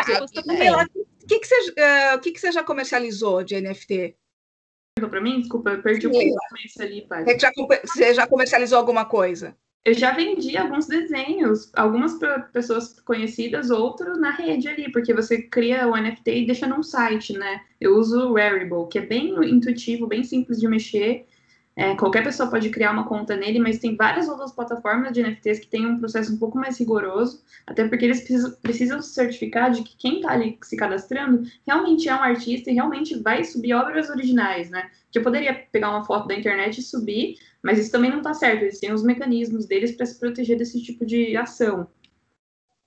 [0.83, 4.15] O que, que, você, uh, que, que você já comercializou de NFT?
[5.09, 6.07] Para mim, desculpa, eu perdi Sim.
[6.07, 7.25] o pensamento ali, pai.
[7.85, 9.55] Você já comercializou alguma coisa?
[9.87, 12.19] Eu já vendi alguns desenhos, algumas
[12.51, 17.31] pessoas conhecidas, outros na rede ali, porque você cria o NFT e deixa num site,
[17.31, 17.61] né?
[17.79, 21.25] Eu uso o Wearable, que é bem intuitivo, bem simples de mexer.
[21.73, 25.59] É, qualquer pessoa pode criar uma conta nele, mas tem várias outras plataformas de NFTs
[25.59, 29.71] que têm um processo um pouco mais rigoroso, até porque eles precisam, precisam se certificar
[29.71, 33.73] de que quem está ali se cadastrando realmente é um artista e realmente vai subir
[33.73, 34.89] obras originais, né?
[35.09, 38.33] Que eu poderia pegar uma foto da internet e subir, mas isso também não está
[38.33, 41.87] certo, eles têm os mecanismos deles para se proteger desse tipo de ação.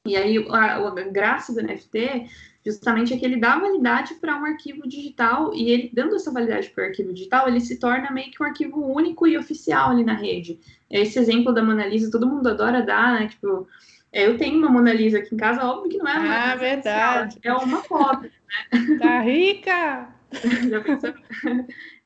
[0.07, 2.27] E aí, a, a graça do NFT
[2.65, 6.71] justamente é que ele dá validade para um arquivo digital e ele, dando essa validade
[6.71, 10.05] para o arquivo digital, ele se torna meio que um arquivo único e oficial ali
[10.05, 10.61] na rede.
[10.91, 13.29] Esse exemplo da Mona Lisa, todo mundo adora dar, né?
[13.29, 13.67] Tipo,
[14.13, 16.57] é, eu tenho uma Mona Lisa aqui em casa, óbvio que não é uma Ah,
[16.57, 17.39] verdade.
[17.39, 18.33] Oficial, é uma cópia,
[18.73, 18.99] né?
[18.99, 20.15] Tá rica!
[20.69, 21.15] Já pensou?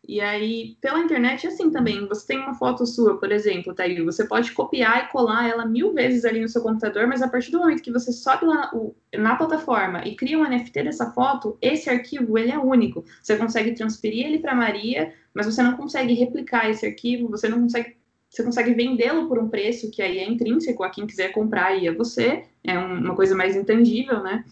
[0.06, 2.06] E aí, pela internet é assim também.
[2.06, 5.64] Você tem uma foto sua, por exemplo, tá aí, você pode copiar e colar ela
[5.64, 8.70] mil vezes ali no seu computador, mas a partir do momento que você sobe lá
[9.16, 13.04] na plataforma e cria um NFT dessa foto, esse arquivo ele é único.
[13.22, 17.62] Você consegue transferir ele para Maria, mas você não consegue replicar esse arquivo, você não
[17.62, 17.96] consegue
[18.34, 21.86] você consegue vendê-lo por um preço que aí é intrínseco a quem quiser comprar e
[21.86, 24.44] é você, é uma coisa mais intangível, né?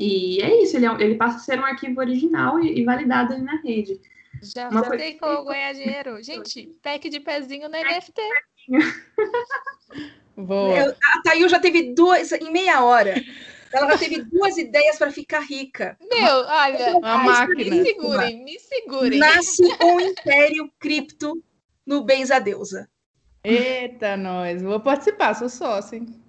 [0.00, 3.34] E é isso, ele, é, ele passa a ser um arquivo original e, e validado
[3.34, 4.00] ali na rede.
[4.44, 6.22] Já, já tem como ganhar dinheiro.
[6.22, 8.22] Gente, pack de pezinho no NFT.
[10.36, 10.90] Boa.
[10.90, 13.14] a Thayu já teve duas, em meia hora.
[13.72, 15.96] Ela já teve duas ideias para ficar rica.
[16.00, 17.74] Meu, olha, uma máquina.
[17.74, 19.18] me segurem, me segurem.
[19.18, 21.42] Nasce um império cripto
[21.84, 22.88] no Bens a Deusa.
[23.42, 24.62] Eita, nós.
[24.62, 26.23] Vou participar, sou sócio, hein?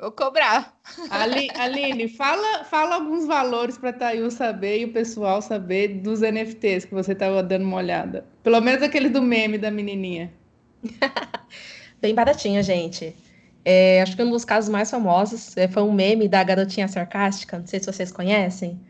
[0.00, 0.76] Vou cobrar.
[1.10, 6.20] Ali, Aline, fala, fala alguns valores para a Thayu saber e o pessoal saber dos
[6.20, 8.24] NFTs que você estava dando uma olhada.
[8.42, 10.32] Pelo menos aquele do meme da menininha.
[12.00, 13.14] Bem baratinho, gente.
[13.64, 17.58] É, acho que um dos casos mais famosos é, foi um meme da garotinha sarcástica.
[17.58, 18.80] Não sei se vocês conhecem.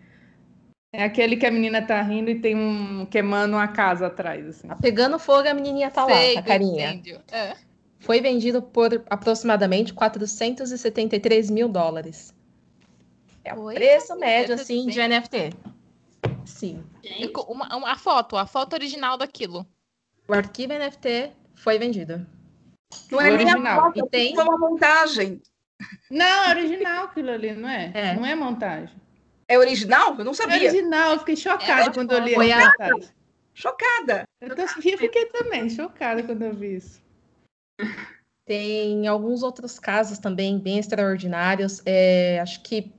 [0.93, 4.47] É aquele que a menina tá rindo e tem um queimando uma casa atrás.
[4.47, 4.69] Assim.
[4.69, 7.03] Tá pegando fogo, a menininha tá Sei, lá, com a carinha.
[7.31, 7.68] É
[7.99, 12.35] foi vendido por aproximadamente 473 mil dólares.
[13.45, 15.53] É o preço médio, assim, de NFT.
[16.45, 16.85] Sim.
[17.49, 19.67] Uma, uma, a foto, a foto original daquilo.
[20.27, 22.27] O arquivo NFT foi vendido.
[23.11, 24.35] Não é a foto, e tem...
[24.35, 25.43] foi uma montagem.
[26.11, 27.91] Não, é original aquilo ali, não é?
[27.95, 28.15] é?
[28.15, 28.95] Não é montagem.
[29.47, 30.15] É original?
[30.19, 30.57] Eu não sabia.
[30.57, 33.09] É original, eu fiquei chocada é quando eu li a montagem.
[33.55, 34.25] Chocada.
[34.41, 37.01] Eu, tô, eu fiquei também chocada quando eu vi isso.
[38.47, 41.83] Tem alguns outros casos também bem extraordinários.
[41.85, 42.93] É, acho que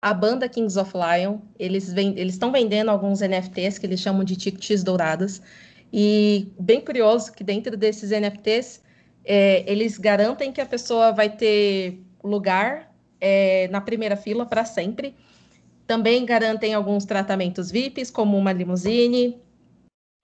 [0.00, 1.38] a banda Kings of Lion.
[1.58, 1.92] Eles
[2.32, 5.42] estão vendendo alguns NFTs que eles chamam de tickets dourados.
[5.92, 8.82] E bem curioso que dentro desses NFTs,
[9.24, 15.16] é, eles garantem que a pessoa vai ter lugar é, na primeira fila para sempre.
[15.86, 19.40] Também garantem alguns tratamentos VIPs, como uma limusine,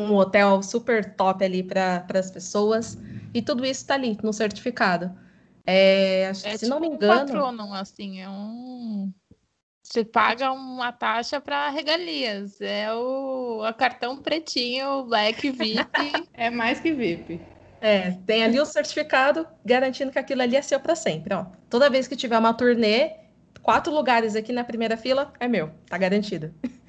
[0.03, 2.99] um hotel super top ali para as pessoas.
[3.35, 5.11] E tudo isso está ali no certificado.
[5.67, 7.23] É, é se tipo não me engano.
[7.23, 9.13] Um patrono, assim, é um.
[9.83, 12.61] Você paga uma taxa para regalias.
[12.61, 16.29] É o a cartão pretinho, Black VIP.
[16.35, 17.41] é mais que VIP.
[17.81, 21.35] É, tem ali o certificado garantindo que aquilo ali é seu para sempre.
[21.35, 21.47] Ó.
[21.69, 23.11] Toda vez que tiver uma turnê,
[23.61, 26.55] quatro lugares aqui na primeira fila é meu, tá garantido.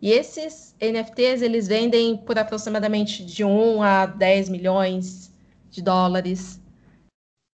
[0.00, 5.32] E esses NFTs eles vendem por aproximadamente de 1 a 10 milhões
[5.70, 6.60] de dólares.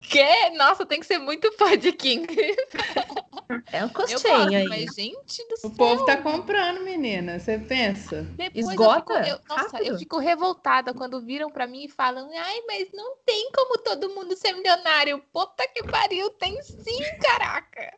[0.02, 0.50] Que?
[0.52, 2.28] Nossa, tem que ser muito fã de King.
[3.72, 4.68] É um costinho aí.
[4.68, 5.70] Mas, gente do céu.
[5.70, 7.40] O povo tá comprando, menina.
[7.40, 8.24] Você pensa?
[8.36, 9.14] Depois Esgota?
[9.14, 12.90] Eu fico, eu, nossa, eu fico revoltada quando viram para mim e falam: ai, mas
[12.94, 15.24] não tem como todo mundo ser milionário.
[15.32, 17.94] Puta que pariu, tem sim, caraca.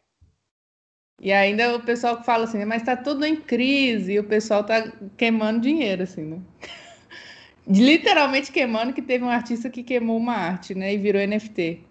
[1.22, 4.92] E ainda o pessoal fala assim, mas tá tudo em crise, e o pessoal tá
[5.18, 6.40] queimando dinheiro, assim, né?
[7.68, 10.94] Literalmente queimando, que teve um artista que queimou uma arte, né?
[10.94, 11.84] E virou NFT.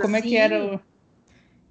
[0.00, 0.80] Como é que era o...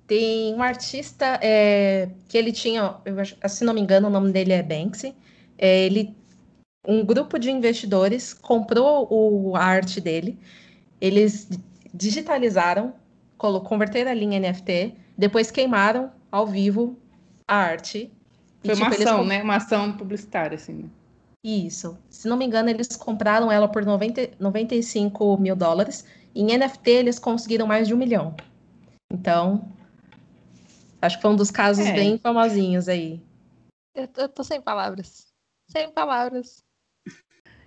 [0.06, 4.54] Tem um artista é, que ele tinha, eu, se não me engano, o nome dele
[4.54, 5.14] é Banksy.
[5.58, 6.16] É, ele,
[6.88, 10.38] um grupo de investidores comprou o, a arte dele,
[11.02, 11.50] eles
[11.94, 12.94] digitalizaram,
[13.38, 16.98] converteram a linha NFT, depois queimaram ao vivo
[17.48, 18.12] a arte.
[18.64, 19.44] Foi e, uma tipo, ação, né?
[19.44, 20.90] Uma ação publicitária, assim, né?
[21.44, 21.98] Isso.
[22.10, 26.06] Se não me engano, eles compraram ela por 90, 95 mil dólares.
[26.36, 28.36] Em NFT, eles conseguiram mais de um milhão.
[29.12, 29.72] Então,
[31.02, 31.94] acho que foi um dos casos é.
[31.94, 33.22] bem famosinhos aí.
[33.96, 35.28] Eu tô, eu tô sem palavras.
[35.70, 36.64] Sem palavras.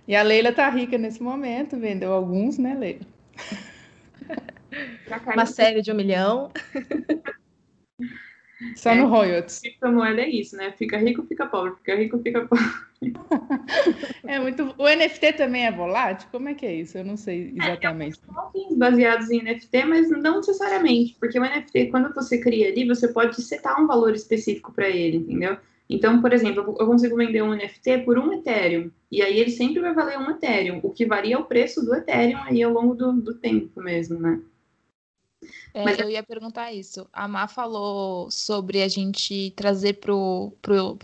[0.07, 3.05] E a Leila tá rica nesse momento, vendeu alguns, né, Leila?
[5.33, 6.51] Uma série de um milhão.
[8.75, 9.59] Só é, no royalties.
[9.59, 10.71] Criptomoeda é isso, né?
[10.77, 12.65] Fica rico, fica pobre, fica rico, fica pobre.
[14.27, 14.75] é muito.
[14.77, 16.27] O NFT também é volátil?
[16.31, 16.97] Como é que é isso?
[16.97, 18.19] Eu não sei exatamente.
[18.19, 22.87] É, tem baseados em NFT, mas não necessariamente, porque o NFT, quando você cria ali,
[22.87, 25.57] você pode setar um valor específico para ele, entendeu?
[25.89, 29.81] Então, por exemplo, eu consigo vender um NFT por um Ethereum, e aí ele sempre
[29.81, 33.11] vai valer um Ethereum, o que varia o preço do Ethereum aí ao longo do,
[33.11, 34.39] do tempo mesmo, né?
[35.73, 35.99] É, Mas...
[35.99, 37.07] Eu ia perguntar isso.
[37.11, 40.13] A Má falou sobre a gente trazer para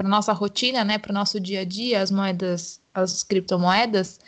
[0.06, 4.20] a nossa rotina, né, para o nosso dia a dia, as moedas, as criptomoedas,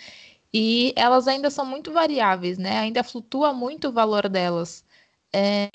[0.53, 2.79] e elas ainda são muito variáveis, né?
[2.79, 4.83] Ainda flutua muito o valor delas.
[5.31, 5.69] É,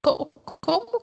[0.00, 1.02] como,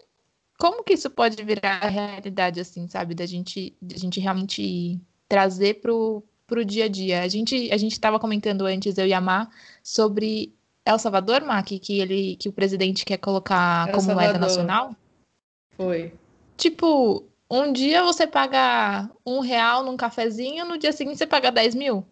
[0.58, 3.13] como que isso pode virar realidade, assim, sabe?
[3.13, 6.24] Da gente, da gente realmente trazer para o
[6.65, 7.24] dia a dia.
[7.24, 9.50] A gente a gente estava comentando antes, eu e a Má,
[9.84, 14.32] sobre El Salvador, Mac, que ele que o presidente quer colocar El como Salvador.
[14.32, 14.96] moeda nacional?
[15.76, 16.13] Foi.
[16.58, 21.76] Tipo, um dia você paga um real num cafezinho, no dia seguinte você paga 10
[21.76, 22.06] mil.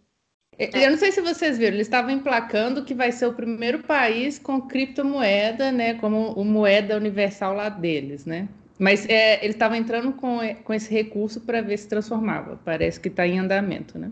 [0.58, 4.38] Eu não sei se vocês viram, eles estavam emplacando que vai ser o primeiro país
[4.38, 8.50] com criptomoeda, né, como o moeda universal lá deles, né?
[8.78, 12.60] Mas é, eles estavam entrando com, com esse recurso para ver se transformava.
[12.66, 14.12] Parece que está em andamento, né?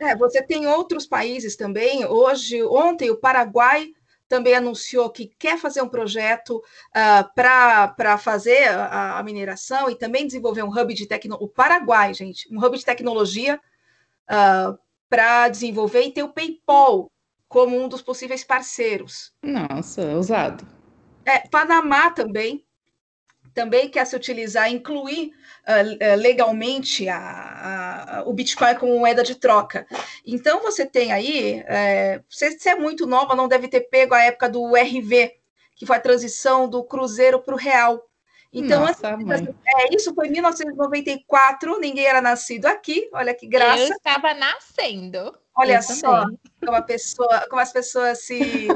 [0.00, 2.04] É, você tem outros países também.
[2.04, 3.92] Hoje, ontem, o Paraguai
[4.28, 10.26] também anunciou que quer fazer um projeto uh, para fazer a, a, mineração e também
[10.26, 11.46] desenvolver um hub de tecnologia.
[11.46, 13.58] O Paraguai, gente, um hub de tecnologia uh,
[14.28, 17.10] ah, para desenvolver e ter o PayPal
[17.48, 19.32] como um dos possíveis parceiros.
[19.42, 20.66] Nossa, ousado.
[21.24, 22.67] É, Panamá também
[23.58, 25.32] também quer se utilizar, incluir
[25.66, 29.84] uh, legalmente a, a, o Bitcoin como moeda de troca.
[30.24, 34.22] Então, você tem aí, é, você, se é muito nova, não deve ter pego a
[34.22, 35.32] época do RV,
[35.74, 38.00] que foi a transição do cruzeiro para o real.
[38.52, 43.82] Então, Nossa, antes, é, isso foi em 1994, ninguém era nascido aqui, olha que graça.
[43.82, 45.36] Eu estava nascendo.
[45.56, 46.26] Olha Eu só
[46.64, 48.68] como, a pessoa, como as pessoas se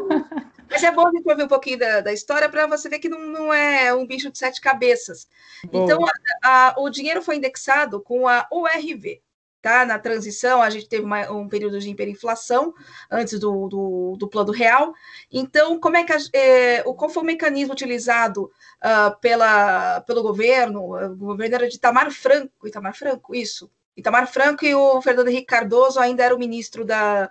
[0.72, 3.08] Mas é bom a gente ouvir um pouquinho da, da história para você ver que
[3.08, 5.28] não, não, é um bicho de sete cabeças.
[5.70, 5.84] Boa.
[5.84, 6.00] Então,
[6.42, 9.20] a, a, o dinheiro foi indexado com a URV.
[9.60, 9.86] Tá?
[9.86, 12.74] Na transição, a gente teve uma, um período de hiperinflação
[13.08, 14.92] antes do, do, do, plano real.
[15.30, 18.50] Então, como é que a, é, qual foi o mecanismo utilizado
[18.82, 20.96] uh, pela, pelo governo?
[21.12, 23.70] O governo era de Itamar Franco, Itamar Franco, isso.
[23.96, 27.30] Itamar Franco e o Fernando Henrique Cardoso ainda era o ministro da,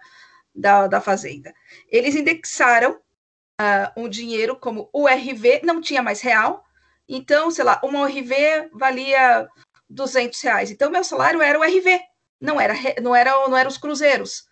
[0.56, 1.54] da, da Fazenda.
[1.90, 2.98] Eles indexaram
[3.62, 6.64] uh, um dinheiro como URV, não tinha mais real,
[7.08, 9.48] Então, sei lá, uma RV valia
[9.90, 10.72] 200 reais.
[10.72, 12.00] Então, meu salário era o RV,
[12.40, 14.46] não era, não era, não era os cruzeiros,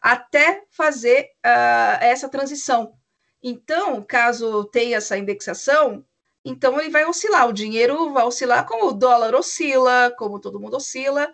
[0.00, 2.94] até fazer uh, essa transição.
[3.42, 6.04] Então, caso tenha essa indexação,
[6.44, 10.76] então ele vai oscilar, o dinheiro vai oscilar como o dólar oscila, como todo mundo
[10.76, 11.32] oscila,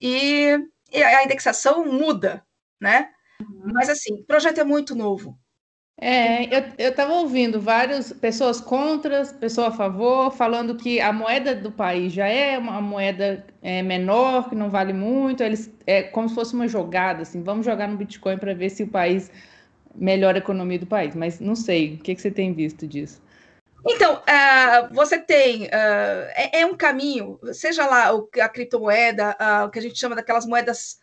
[0.00, 0.58] e,
[0.92, 2.46] e a indexação muda,
[2.80, 3.10] né?
[3.40, 3.72] Uhum.
[3.74, 5.38] Mas assim, o projeto é muito novo.
[5.96, 6.44] É,
[6.76, 12.12] eu estava ouvindo várias pessoas contra, pessoas a favor, falando que a moeda do país
[12.12, 16.52] já é uma moeda é, menor, que não vale muito, eles é como se fosse
[16.52, 19.30] uma jogada, assim, vamos jogar no Bitcoin para ver se o país
[19.94, 21.14] melhora a economia do país.
[21.14, 23.22] Mas não sei, o que, que você tem visto disso?
[23.86, 25.68] Então, uh, você tem, uh,
[26.34, 28.10] é, é, um caminho, seja lá
[28.42, 30.98] a criptomoeda, uh, o que a gente chama daquelas moedas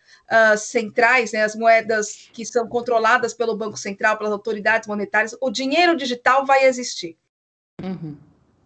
[0.57, 5.95] centrais, né, as moedas que são controladas pelo Banco Central, pelas autoridades monetárias, o dinheiro
[5.95, 7.17] digital vai existir.
[7.81, 8.15] Uhum.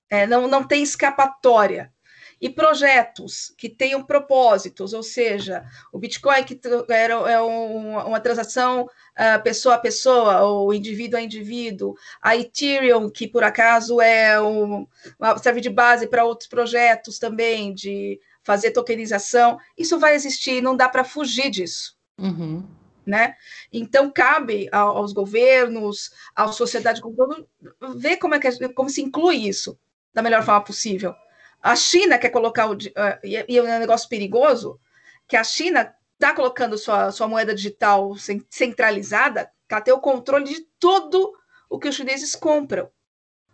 [0.10, 1.92] É, não, não tem escapatória
[2.40, 6.60] e projetos que tenham propósitos, ou seja, o Bitcoin que
[6.90, 13.10] era é um, uma transação uh, pessoa a pessoa ou indivíduo a indivíduo, a Ethereum
[13.10, 14.86] que por acaso é um,
[15.42, 20.88] serve de base para outros projetos também de fazer tokenização, isso vai existir, não dá
[20.88, 21.98] para fugir disso.
[22.18, 22.66] Uhum.
[23.06, 23.36] Né?
[23.74, 27.48] Então cabe aos governos, à sociedade como todo,
[27.98, 29.78] ver como é que como se inclui isso
[30.14, 31.14] da melhor forma possível.
[31.62, 32.74] A China quer colocar o.
[32.74, 34.80] Uh, e é um negócio perigoso,
[35.28, 38.16] que a China está colocando sua, sua moeda digital
[38.50, 41.34] centralizada, ela tem o controle de tudo
[41.70, 42.90] o que os chineses compram.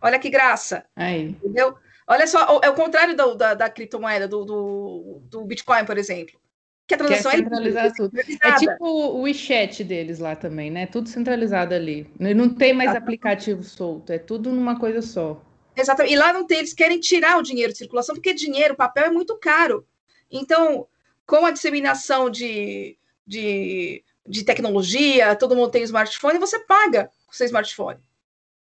[0.02, 0.86] Olha que graça.
[0.96, 1.30] Aí.
[1.30, 1.78] Entendeu?
[2.12, 6.38] Olha só, é o contrário do, da, da, criptomoeda, do, do, do, Bitcoin, por exemplo.
[6.86, 8.20] Que a transação é, é tudo.
[8.20, 10.86] É tipo o WeChat deles lá também, né?
[10.86, 12.12] Tudo centralizado ali.
[12.20, 15.42] Não tem mais aplicativo solto, é tudo numa coisa só.
[15.74, 16.14] Exatamente.
[16.14, 19.10] E lá não tem, eles querem tirar o dinheiro de circulação, porque dinheiro, papel é
[19.10, 19.88] muito caro.
[20.30, 20.86] Então,
[21.26, 27.46] com a disseminação de, de, de tecnologia, todo mundo tem smartphone, você paga o seu
[27.46, 28.02] smartphone.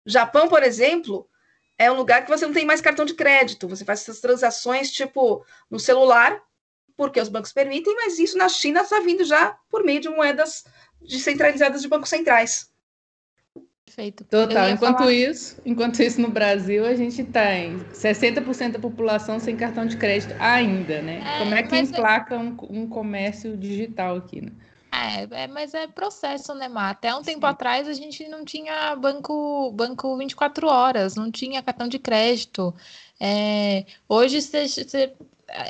[0.05, 1.27] Japão, por exemplo,
[1.81, 3.67] é um lugar que você não tem mais cartão de crédito.
[3.67, 6.39] Você faz essas transações, tipo, no celular,
[6.95, 10.63] porque os bancos permitem, mas isso na China está vindo já por meio de moedas
[11.01, 12.69] descentralizadas de bancos centrais.
[13.83, 14.23] Perfeito.
[14.25, 14.69] Total.
[14.69, 15.11] Enquanto falar...
[15.11, 20.35] isso, enquanto isso no Brasil, a gente tem 60% da população sem cartão de crédito
[20.39, 21.21] ainda, né?
[21.25, 22.37] É, Como é que emplaca é...
[22.37, 24.51] um, um, comércio digital aqui, né?
[24.91, 26.89] É, é, mas é processo, né, Má?
[26.89, 27.51] Até um tempo Sim.
[27.51, 32.73] atrás a gente não tinha banco, banco 24 horas, não tinha cartão de crédito.
[33.19, 34.67] É, hoje você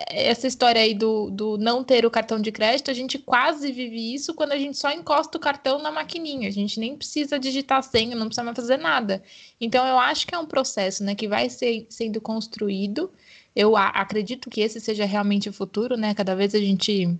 [0.09, 4.13] essa história aí do, do não ter o cartão de crédito, a gente quase vive
[4.13, 6.47] isso quando a gente só encosta o cartão na maquininha.
[6.47, 9.23] A gente nem precisa digitar senha, não precisa mais fazer nada.
[9.59, 13.11] Então, eu acho que é um processo né, que vai ser, sendo construído.
[13.55, 16.13] Eu acredito que esse seja realmente o futuro, né?
[16.13, 17.17] Cada vez a gente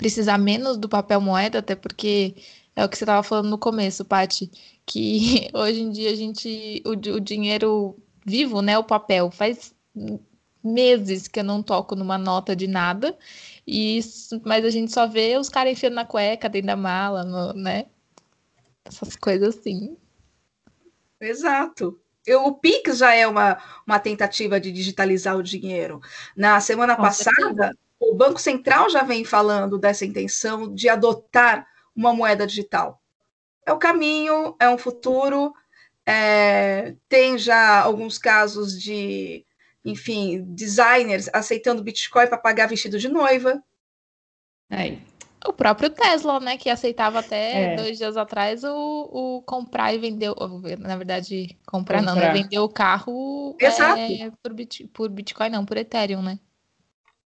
[0.00, 2.34] precisa menos do papel moeda, até porque
[2.74, 4.50] é o que você estava falando no começo, Paty,
[4.86, 7.94] que hoje em dia a gente, o, o dinheiro
[8.24, 9.74] vivo, né, o papel, faz
[10.64, 13.16] meses que eu não toco numa nota de nada.
[13.66, 14.00] E
[14.42, 17.84] mas a gente só vê os caras enfiando na cueca, dentro da mala, no, né?
[18.82, 19.98] Essas coisas assim.
[21.20, 22.00] Exato.
[22.26, 26.00] Eu, o Pix já é uma, uma tentativa de digitalizar o dinheiro.
[26.34, 27.78] Na semana Com passada, certeza.
[28.00, 33.00] O Banco Central já vem falando dessa intenção de adotar uma moeda digital.
[33.66, 35.52] É o caminho, é um futuro.
[36.06, 39.44] É, tem já alguns casos de
[39.84, 43.62] enfim, designers aceitando Bitcoin para pagar vestido de noiva.
[44.68, 45.02] Aí.
[45.46, 47.76] O próprio Tesla, né, que aceitava até é.
[47.76, 48.74] dois dias atrás o,
[49.10, 50.30] o comprar e vender,
[50.78, 52.14] na verdade, comprar, comprar.
[52.14, 56.38] não, né, vender o carro é, por, bit, por Bitcoin, não, por Ethereum, né?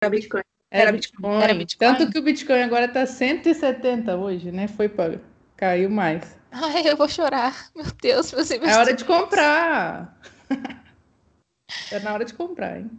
[0.08, 0.42] Bitcoin.
[0.70, 1.42] Era, Bitcoin.
[1.42, 1.88] Era Bitcoin.
[1.88, 4.66] Tanto que o Bitcoin agora tá 170 hoje, né?
[4.68, 5.20] Foi para
[5.56, 6.36] caiu mais.
[6.50, 7.70] Ai, eu vou chorar.
[7.74, 10.18] Meu Deus, meus É hora de comprar.
[11.90, 12.90] É na hora de comprar, hein?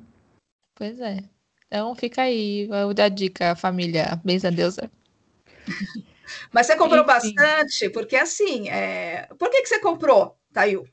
[0.76, 1.20] Pois é.
[1.68, 4.20] Então fica aí a dica, família.
[4.24, 4.90] Beijo a deusa.
[6.52, 7.36] Mas você comprou Enfim.
[7.36, 9.28] bastante, porque assim, é...
[9.40, 10.88] por que, que você comprou, Tail?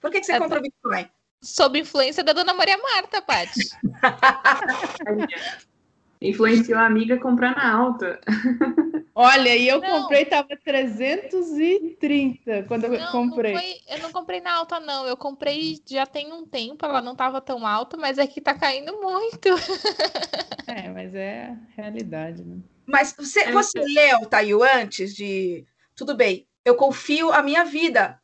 [0.00, 1.08] Por que, que você é, comprou Bitcoin?
[1.40, 3.68] Sob influência da dona Maria Marta, Paty.
[6.20, 8.20] Influenciou a amiga a comprar na alta.
[9.14, 10.02] Olha, e eu não.
[10.02, 13.52] comprei, tava 330 quando eu comprei.
[13.52, 15.06] Não foi, eu não comprei na alta, não.
[15.06, 18.54] Eu comprei já tem um tempo, ela não tava tão alta, mas aqui é tá
[18.54, 19.48] caindo muito.
[20.70, 22.58] É, mas é realidade, né?
[22.84, 25.64] Mas você, é, você leu, Tayo, antes de.
[25.96, 28.20] Tudo bem, eu confio a minha vida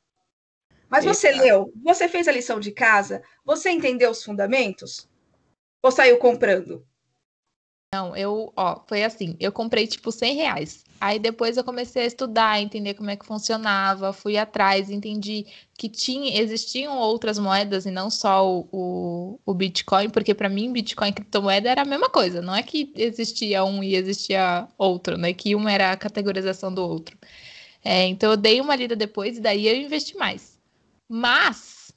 [0.89, 1.45] Mas você Exato.
[1.45, 5.09] leu, você fez a lição de casa, você entendeu os fundamentos?
[5.82, 6.87] Ou saiu comprando?
[7.95, 10.85] Não, eu, ó, foi assim, eu comprei tipo 100 reais.
[11.01, 15.47] Aí depois eu comecei a estudar, entender como é que funcionava, fui atrás, entendi
[15.78, 20.72] que tinha, existiam outras moedas e não só o, o, o Bitcoin, porque para mim
[20.72, 25.16] Bitcoin e criptomoeda era a mesma coisa, não é que existia um e existia outro,
[25.16, 25.32] né?
[25.32, 27.16] Que uma era a categorização do outro.
[27.85, 30.53] É, então eu dei uma lida depois e daí eu investi mais.
[31.09, 31.92] Mas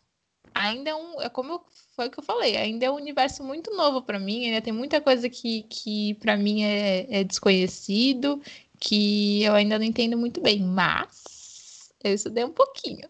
[0.54, 3.44] ainda é um, é como eu foi o que eu falei, ainda é um universo
[3.44, 8.40] muito novo para mim, ainda tem muita coisa que, que para mim é, é, desconhecido,
[8.80, 13.10] que eu ainda não entendo muito bem, mas eu estudei um pouquinho.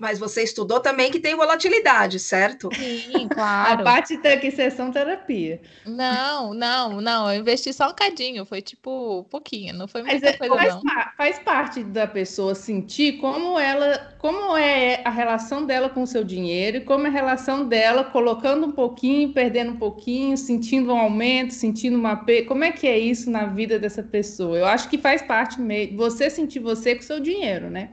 [0.00, 2.70] Mas você estudou também que tem volatilidade, certo?
[2.76, 3.28] Sim,
[3.62, 3.84] A claro.
[3.84, 5.60] parte tem aqui sessão terapia.
[5.84, 10.28] Não, não, não, eu investi só um cadinho, foi tipo pouquinho, não foi Mas muita
[10.28, 10.88] é- coisa faz, não.
[11.16, 16.24] faz parte da pessoa sentir como ela, como é a relação dela com o seu
[16.24, 20.98] dinheiro e como é a relação dela colocando um pouquinho, perdendo um pouquinho, sentindo um
[20.98, 22.48] aumento, sentindo uma perda.
[22.48, 24.56] Como é que é isso na vida dessa pessoa?
[24.58, 27.90] Eu acho que faz parte mesmo, você sentir você com o seu dinheiro, né?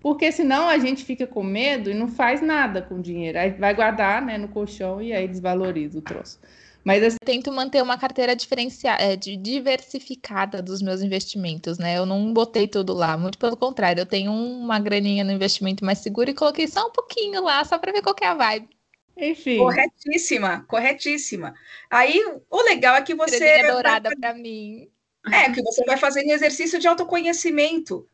[0.00, 3.38] Porque senão a gente fica com medo e não faz nada com o dinheiro.
[3.38, 6.38] Aí vai guardar, né, no colchão e aí desvaloriza o troço.
[6.84, 11.98] Mas assim, tento manter uma carteira diferenciada, diversificada dos meus investimentos, né?
[11.98, 15.98] Eu não botei tudo lá, muito pelo contrário, eu tenho uma graninha no investimento mais
[15.98, 18.68] seguro e coloquei só um pouquinho lá, só para ver qual que é a vibe.
[19.16, 19.58] enfim.
[19.58, 21.52] Corretíssima, corretíssima.
[21.90, 24.88] Aí o legal é que você Estrelinha dourada para mim.
[25.30, 28.08] é que você vai fazendo exercício de autoconhecimento.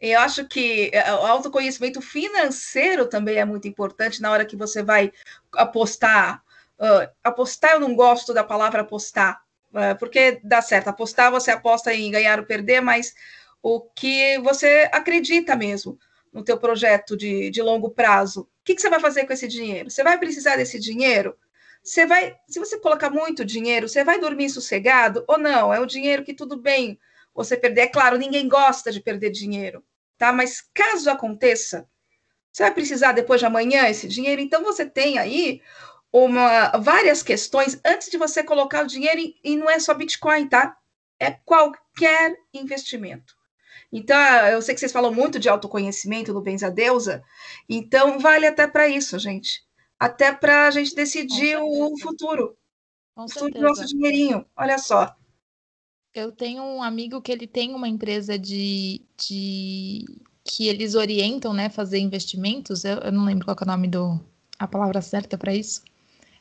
[0.00, 4.82] Eu acho que é, o autoconhecimento financeiro também é muito importante na hora que você
[4.82, 5.12] vai
[5.52, 6.42] apostar.
[6.78, 9.42] Ah, apostar, eu não gosto da palavra apostar,
[9.74, 10.88] ah, porque dá certo.
[10.88, 13.14] Apostar, você aposta em ganhar ou perder, mas
[13.62, 15.98] o que você acredita mesmo
[16.32, 18.42] no teu projeto de, de longo prazo.
[18.42, 19.90] O que, que você vai fazer com esse dinheiro?
[19.90, 21.36] Você vai precisar desse dinheiro?
[21.82, 25.72] Você vai, se você colocar muito dinheiro, você vai dormir sossegado ou não?
[25.72, 26.98] É o dinheiro que tudo bem
[27.34, 27.82] você perder.
[27.82, 29.82] É claro, ninguém gosta de perder dinheiro,
[30.20, 30.34] tá?
[30.34, 31.88] Mas caso aconteça,
[32.52, 35.62] você vai precisar depois de amanhã esse dinheiro, então você tem aí
[36.12, 40.46] uma, várias questões antes de você colocar o dinheiro, em, e não é só Bitcoin,
[40.46, 40.76] tá?
[41.18, 43.34] É qualquer investimento.
[43.90, 44.18] Então,
[44.48, 47.24] eu sei que vocês falam muito de autoconhecimento no Benza Deusa,
[47.66, 49.62] então vale até para isso, gente.
[49.98, 52.58] Até para a gente decidir o futuro,
[53.14, 54.44] Com o futuro do nosso dinheirinho.
[54.54, 55.16] Olha só.
[56.14, 60.04] Eu tenho um amigo que ele tem uma empresa de, de
[60.42, 62.84] que eles orientam, né, fazer investimentos.
[62.84, 64.20] Eu, eu não lembro qual é o nome do
[64.58, 65.82] a palavra certa para isso.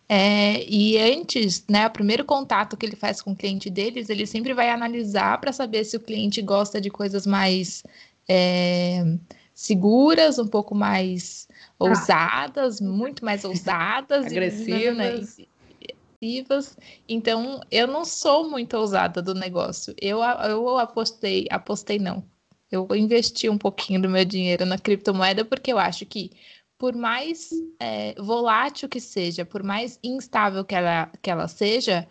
[0.09, 4.25] É, e antes, né, o primeiro contato que ele faz com o cliente deles, ele
[4.25, 7.83] sempre vai analisar para saber se o cliente gosta de coisas mais
[8.27, 9.05] é,
[9.53, 11.47] seguras, um pouco mais
[11.77, 15.21] ousadas, muito mais ousadas, e, né,
[17.07, 19.93] Então, eu não sou muito ousada do negócio.
[20.01, 22.23] Eu, eu apostei, apostei não.
[22.71, 26.31] Eu investi um pouquinho do meu dinheiro na criptomoeda porque eu acho que,
[26.77, 27.49] por mais
[27.79, 32.07] é, volátil que seja, por mais instável que ela, que ela seja,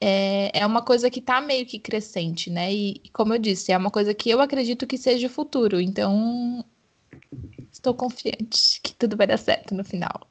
[0.00, 2.72] é, é uma coisa que está meio que crescente, né?
[2.72, 5.80] E, como eu disse, é uma coisa que eu acredito que seja o futuro.
[5.80, 6.64] Então,
[7.72, 10.29] estou confiante que tudo vai dar certo no final.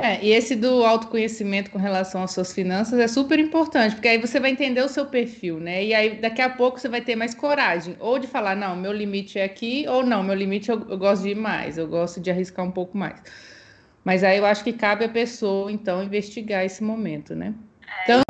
[0.00, 4.18] É, e esse do autoconhecimento com relação às suas finanças é super importante, porque aí
[4.18, 5.84] você vai entender o seu perfil, né?
[5.84, 8.92] E aí daqui a pouco você vai ter mais coragem, ou de falar, não, meu
[8.92, 12.20] limite é aqui, ou não, meu limite eu, eu gosto de ir mais, eu gosto
[12.20, 13.20] de arriscar um pouco mais.
[14.04, 17.52] Mas aí eu acho que cabe a pessoa, então, investigar esse momento, né?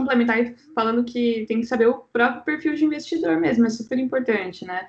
[0.09, 3.99] complementar e falando que tem que saber o próprio perfil de investidor mesmo, é super
[3.99, 4.89] importante, né?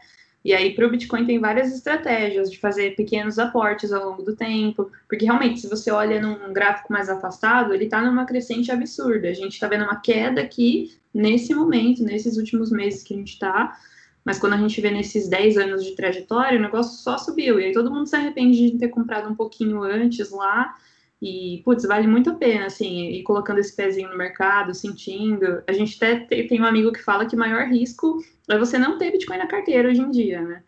[0.50, 4.36] E aí, para o Bitcoin, tem várias estratégias de fazer pequenos aportes ao longo do
[4.36, 9.30] tempo, porque realmente, se você olha num gráfico mais afastado, ele está numa crescente absurda.
[9.30, 13.34] A gente está vendo uma queda aqui, nesse momento, nesses últimos meses que a gente
[13.34, 13.78] está,
[14.26, 17.60] mas quando a gente vê nesses 10 anos de trajetória, o negócio só subiu.
[17.60, 20.76] E aí todo mundo se arrepende de ter comprado um pouquinho antes lá.
[21.22, 25.62] E, putz, vale muito a pena, assim, ir colocando esse pezinho no mercado, sentindo.
[25.68, 28.18] A gente até te- tem um amigo que fala que maior risco
[28.56, 30.64] é você não ter Bitcoin na carteira hoje em dia, né?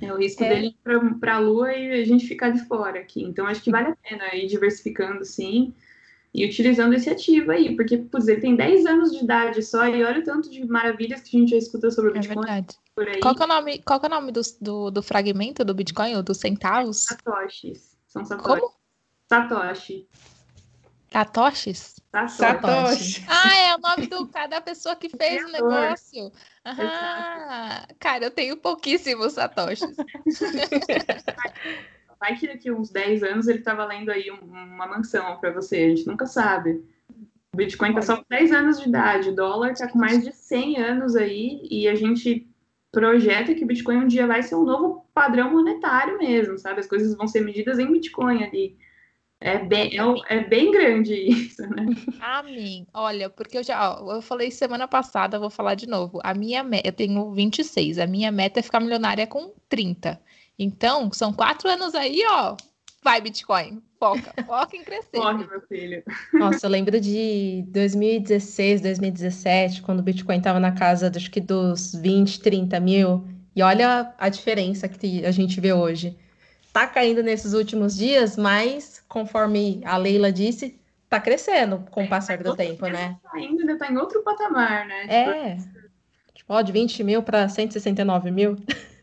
[0.00, 0.48] É o risco É.
[0.48, 3.22] dele ir pra, pra lua e a gente ficar de fora aqui.
[3.22, 5.74] Então, acho que vale a pena ir diversificando, sim,
[6.32, 10.02] e utilizando esse ativo aí, porque, putz, ele tem 10 anos de idade só, e
[10.02, 12.76] olha o tanto de maravilhas que a gente já escuta sobre o É Bitcoin verdade.
[12.94, 13.20] por aí.
[13.20, 16.22] Qual é o nome, qual é o nome do, do, do fragmento do Bitcoin, ou
[16.22, 17.04] dos centavos?
[17.04, 17.96] Satoshis.
[18.06, 18.60] São Satoshi.
[18.60, 18.72] Como?
[19.28, 20.08] Satoshi.
[21.12, 21.99] Satoshis?
[22.10, 22.36] Satoshi.
[22.36, 23.24] Satoshi.
[23.28, 26.32] Ah, é o nome do cada pessoa que fez o negócio.
[26.66, 27.86] Aham.
[27.98, 29.96] Cara, eu tenho pouquíssimos satoshis.
[32.20, 35.88] vai que daqui uns 10 anos ele tá valendo aí uma mansão para você, a
[35.88, 36.84] gente nunca sabe.
[37.52, 40.30] O Bitcoin tá só com 10 anos de idade, o dólar tá com mais de
[40.30, 42.46] 100 anos aí, e a gente
[42.92, 46.80] projeta que o Bitcoin um dia vai ser um novo padrão monetário mesmo, sabe?
[46.80, 48.76] As coisas vão ser medidas em Bitcoin ali.
[49.40, 51.86] É bem, é, é bem grande isso, né?
[52.20, 52.86] Amém.
[52.92, 56.20] Olha, porque eu já, ó, eu falei semana passada, vou falar de novo.
[56.22, 60.20] A minha meta, eu tenho 26, a minha meta é ficar milionária com 30.
[60.58, 62.54] Então, são quatro anos aí, ó.
[63.02, 63.82] Vai, Bitcoin.
[63.98, 65.16] Foca, foca em crescer.
[65.20, 66.02] Corre, meu filho.
[66.34, 71.94] Nossa, eu lembro de 2016, 2017, quando o Bitcoin estava na casa, acho que dos
[71.94, 73.26] 20, 30 mil.
[73.56, 76.16] E olha a diferença que a gente vê hoje.
[76.72, 82.38] Tá caindo nesses últimos dias, mas, conforme a Leila disse, tá crescendo com o passar
[82.38, 83.16] do tempo, né?
[83.34, 85.06] Ainda ainda tá em outro patamar, né?
[85.08, 85.56] É.
[86.32, 88.56] Tipo, ó, de 20 mil para 169 mil.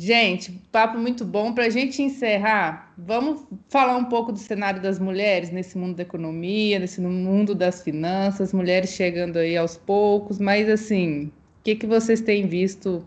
[0.00, 1.52] Gente, papo muito bom.
[1.52, 6.04] Para a gente encerrar, vamos falar um pouco do cenário das mulheres nesse mundo da
[6.04, 11.32] economia, nesse mundo das finanças, mulheres chegando aí aos poucos, mas assim, o
[11.64, 13.04] que, que vocês têm visto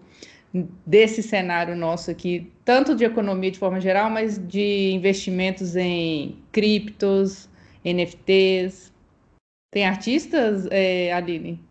[0.86, 7.50] desse cenário nosso aqui, tanto de economia de forma geral, mas de investimentos em criptos,
[7.84, 8.92] NFTs?
[9.74, 11.64] Tem artistas, é, Aline?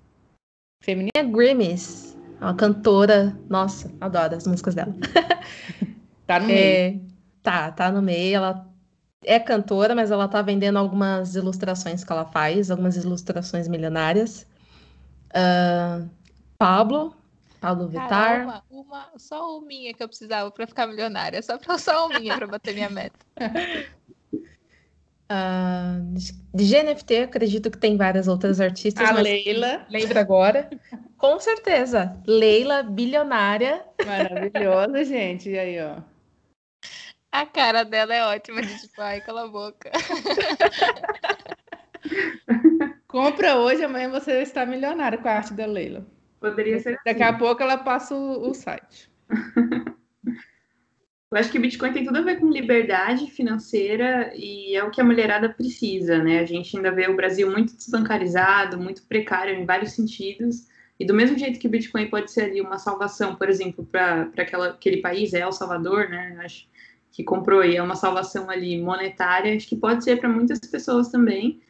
[0.82, 1.22] Feminina?
[1.30, 2.10] Grimes
[2.40, 3.36] uma cantora.
[3.48, 4.94] Nossa, adoro as músicas dela.
[6.26, 7.02] tá no é, meio.
[7.42, 8.36] Tá, tá no meio.
[8.36, 8.66] Ela
[9.24, 14.46] é cantora, mas ela tá vendendo algumas ilustrações que ela faz, algumas ilustrações milionárias.
[15.30, 16.08] Uh,
[16.58, 17.14] Pablo,
[17.60, 18.42] Pablo Vittar.
[18.42, 22.18] uma, uma, só uma minha que eu precisava para ficar milionária, só para só uma
[22.18, 23.18] minha para bater minha meta.
[25.30, 26.14] Uh,
[26.54, 29.06] de GNFT, acredito que tem várias outras artistas.
[29.06, 29.86] A Leila.
[29.90, 30.70] Lembro agora.
[31.18, 32.18] Com certeza.
[32.26, 33.84] Leila, bilionária.
[34.06, 35.50] Maravilhosa, gente.
[35.50, 35.98] E aí, ó.
[37.30, 39.92] A cara dela é ótima, de tipo, ai, cala a boca.
[43.06, 46.06] Compra hoje, amanhã você está milionária com a arte da Leila.
[46.40, 46.98] Poderia ser.
[47.04, 47.34] Daqui assim.
[47.34, 49.10] a pouco ela passa o, o site.
[51.32, 54.90] Eu acho que o Bitcoin tem tudo a ver com liberdade financeira e é o
[54.90, 56.40] que a mulherada precisa, né?
[56.40, 60.66] A gente ainda vê o Brasil muito desbancarizado, muito precário em vários sentidos.
[60.98, 64.28] E do mesmo jeito que o Bitcoin pode ser ali uma salvação, por exemplo, para
[64.36, 66.36] aquele país, é El Salvador, né?
[66.40, 66.66] Acho
[67.12, 71.10] que comprou e é uma salvação ali monetária, acho que pode ser para muitas pessoas
[71.10, 71.60] também.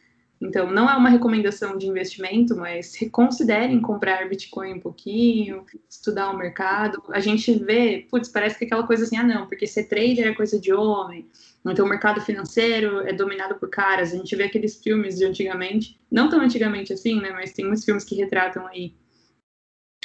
[0.41, 6.37] Então, não é uma recomendação de investimento, mas considerem comprar Bitcoin um pouquinho, estudar o
[6.37, 7.01] mercado.
[7.09, 10.27] A gente vê, putz, parece que é aquela coisa assim, ah, não, porque ser trader
[10.27, 11.27] é coisa de homem.
[11.63, 14.11] Então, o mercado financeiro é dominado por caras.
[14.11, 17.85] A gente vê aqueles filmes de antigamente, não tão antigamente assim, né, mas tem muitos
[17.85, 18.95] filmes que retratam aí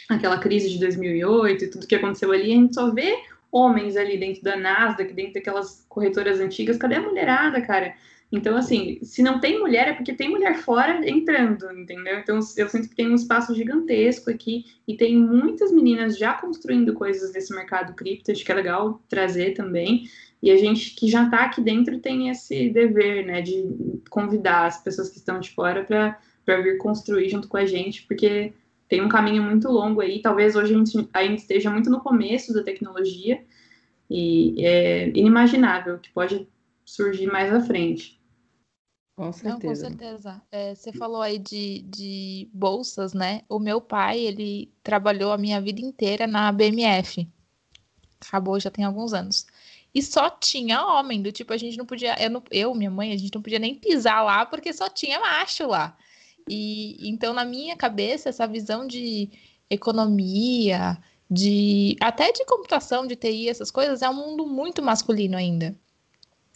[0.07, 2.53] aquela crise de 2008 e tudo que aconteceu ali.
[2.53, 3.17] A gente só vê
[3.51, 6.77] homens ali dentro da Nasdaq, dentro daquelas corretoras antigas.
[6.77, 7.95] Cadê a mulherada, cara?
[8.31, 12.19] Então, assim, se não tem mulher, é porque tem mulher fora entrando, entendeu?
[12.19, 16.93] Então, eu sinto que tem um espaço gigantesco aqui e tem muitas meninas já construindo
[16.93, 20.09] coisas desse mercado cripto, acho que é legal trazer também.
[20.43, 23.65] E a gente que já está aqui dentro tem esse dever, né, de
[24.11, 28.53] convidar as pessoas que estão de fora para vir construir junto com a gente, porque
[28.89, 30.21] tem um caminho muito longo aí.
[30.21, 33.41] Talvez hoje a gente ainda esteja muito no começo da tecnologia
[34.11, 36.47] e é inimaginável que pode
[36.87, 38.23] surgir mais à frente.
[39.17, 39.55] Com certeza.
[39.55, 40.43] Não, com certeza.
[40.53, 43.43] É, você falou aí de, de bolsas, né?
[43.49, 47.27] O meu pai, ele trabalhou a minha vida inteira na BMF.
[48.21, 49.47] Acabou, já tem alguns anos.
[49.95, 53.13] E só tinha homem, do tipo, a gente não podia, eu, não, eu, minha mãe,
[53.13, 55.97] a gente não podia nem pisar lá, porque só tinha macho lá.
[56.49, 59.31] E então, na minha cabeça, essa visão de
[59.71, 60.99] economia,
[61.31, 65.75] de até de computação, de TI, essas coisas, é um mundo muito masculino ainda.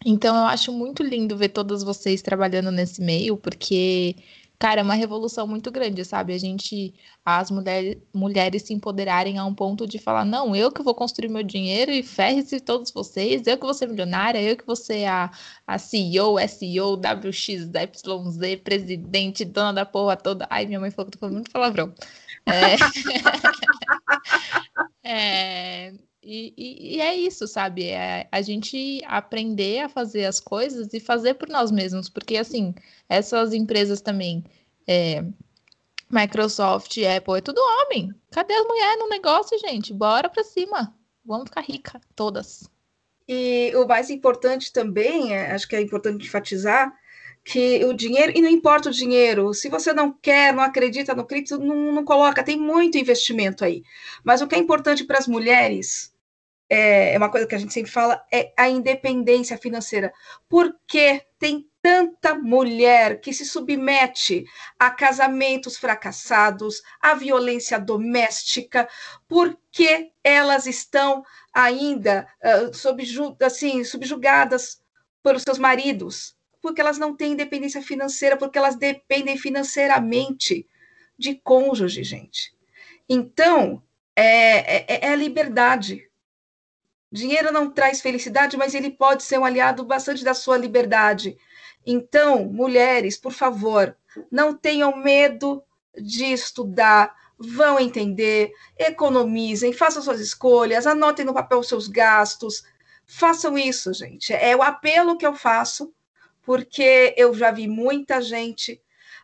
[0.05, 4.17] Então eu acho muito lindo ver todas vocês trabalhando nesse meio, porque,
[4.59, 6.33] cara, é uma revolução muito grande, sabe?
[6.33, 10.83] A gente, as mulher, mulheres se empoderarem a um ponto de falar, não, eu que
[10.83, 14.67] vou construir meu dinheiro e ferre-se todos vocês, eu que vou ser milionária, eu que
[14.67, 15.31] vou ser a,
[15.67, 20.47] a CEO, SEO, WX, YZ, presidente, dona da porra toda.
[20.51, 21.95] Ai, minha mãe falou que eu tô falando muito palavrão.
[22.47, 22.77] É...
[25.05, 26.10] é...
[26.23, 27.87] E, e, e, é isso, sabe?
[27.87, 32.75] É a gente aprender a fazer as coisas e fazer por nós mesmos, porque assim,
[33.09, 34.45] essas empresas também,
[34.87, 35.25] é,
[36.11, 38.13] Microsoft, Apple, é tudo homem.
[38.31, 39.95] Cadê as mulheres no negócio, gente?
[39.95, 40.95] Bora pra cima.
[41.25, 42.69] Vamos ficar rica, todas.
[43.27, 46.93] E o mais importante também, é, acho que é importante enfatizar,
[47.45, 51.27] que o dinheiro, e não importa o dinheiro, se você não quer, não acredita no
[51.27, 53.83] cripto, não, não coloca, tem muito investimento aí.
[54.23, 56.13] Mas o que é importante para as mulheres
[56.71, 60.13] é, é uma coisa que a gente sempre fala, é a independência financeira.
[60.49, 64.45] Porque tem tanta mulher que se submete
[64.79, 68.89] a casamentos fracassados, à violência doméstica,
[69.27, 74.81] porque elas estão ainda uh, assim, subjugadas
[75.23, 80.67] pelos seus maridos, porque elas não têm independência financeira, porque elas dependem financeiramente
[81.19, 82.55] de cônjuge, gente.
[83.09, 83.83] Então,
[84.15, 86.09] é, é, é a liberdade.
[87.13, 91.37] Dinheiro não traz felicidade, mas ele pode ser um aliado bastante da sua liberdade.
[91.85, 93.97] Então, mulheres, por favor,
[94.31, 95.63] não tenham medo
[95.97, 102.63] de estudar, vão entender, economizem, façam suas escolhas, anotem no papel os seus gastos.
[103.07, 104.33] Façam isso, gente.
[104.33, 105.93] É o apelo que eu faço,
[106.43, 108.81] porque eu já vi muita gente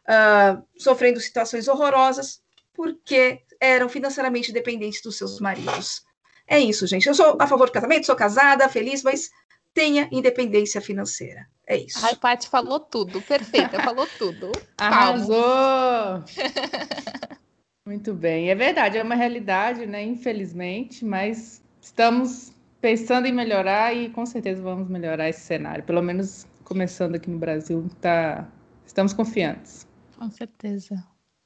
[0.08, 2.42] uh, sofrendo situações horrorosas
[2.72, 6.04] porque eram financeiramente dependentes dos seus maridos.
[6.46, 7.08] É isso, gente.
[7.08, 9.30] Eu sou a favor do casamento, sou casada, feliz, mas
[9.74, 11.46] tenha independência financeira.
[11.66, 12.04] É isso.
[12.06, 14.52] A Paty falou tudo, perfeita, falou tudo.
[14.78, 16.22] Arrasou!
[17.84, 20.02] Muito bem, é verdade, é uma realidade, né?
[20.02, 25.84] Infelizmente, mas estamos pensando em melhorar e com certeza vamos melhorar esse cenário.
[25.84, 28.46] Pelo menos começando aqui no Brasil, tá...
[28.84, 29.86] estamos confiantes.
[30.18, 30.96] Com certeza.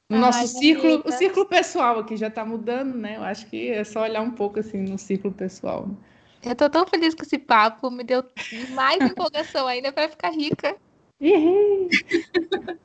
[0.08, 3.16] No Ai, nosso círculo, o círculo pessoal aqui já está mudando, né?
[3.16, 5.86] Eu acho que é só olhar um pouco assim no círculo pessoal.
[5.86, 5.94] Né?
[6.42, 8.24] Eu tô tão feliz com esse papo, me deu
[8.70, 10.74] mais empolgação ainda para ficar rica.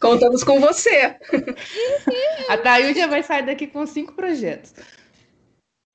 [0.00, 1.16] Contamos com você.
[2.48, 4.74] A Thaíldia vai sair daqui com cinco projetos.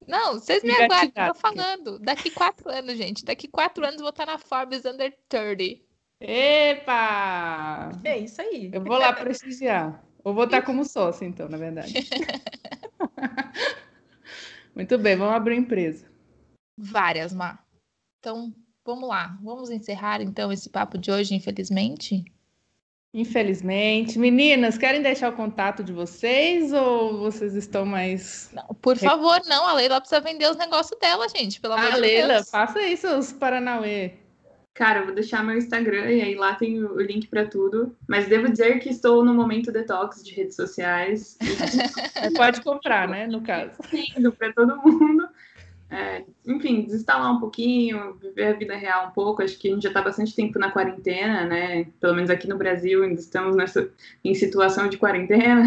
[0.08, 2.00] Não, vocês me aguardem, tô falando.
[2.00, 3.26] Daqui quatro anos, gente.
[3.26, 5.82] Daqui quatro anos vou estar na Forbes Under 30.
[6.20, 7.92] Epa!
[8.04, 8.70] É isso aí.
[8.74, 10.04] Eu vou lá prestigiar.
[10.24, 11.94] Ou vou estar como sócio, então, na verdade.
[14.74, 16.10] Muito bem, vamos abrir empresa.
[16.78, 17.60] Várias, Má.
[18.20, 18.54] Então,
[18.86, 19.38] vamos lá.
[19.42, 22.24] Vamos encerrar, então, esse papo de hoje, infelizmente?
[23.14, 24.18] Infelizmente.
[24.18, 28.50] Meninas, querem deixar o contato de vocês ou vocês estão mais.
[28.52, 29.68] Não, por favor, não.
[29.68, 31.62] A Leila precisa vender os negócios dela, gente.
[31.62, 32.76] Pelo amor ah, de Leila, Deus.
[32.76, 34.14] aí seus Paranauê.
[34.74, 37.96] Cara, eu vou deixar meu Instagram e aí lá tem o link para tudo.
[38.08, 41.38] Mas devo dizer que estou no momento detox de redes sociais.
[42.36, 43.28] Pode comprar, né?
[43.28, 43.78] No caso.
[44.18, 45.30] Indo para todo mundo.
[45.94, 49.44] É, enfim, desinstalar um pouquinho, viver a vida real um pouco.
[49.44, 51.86] Acho que a gente já está bastante tempo na quarentena, né?
[52.00, 53.88] Pelo menos aqui no Brasil ainda estamos nessa,
[54.24, 55.64] em situação de quarentena,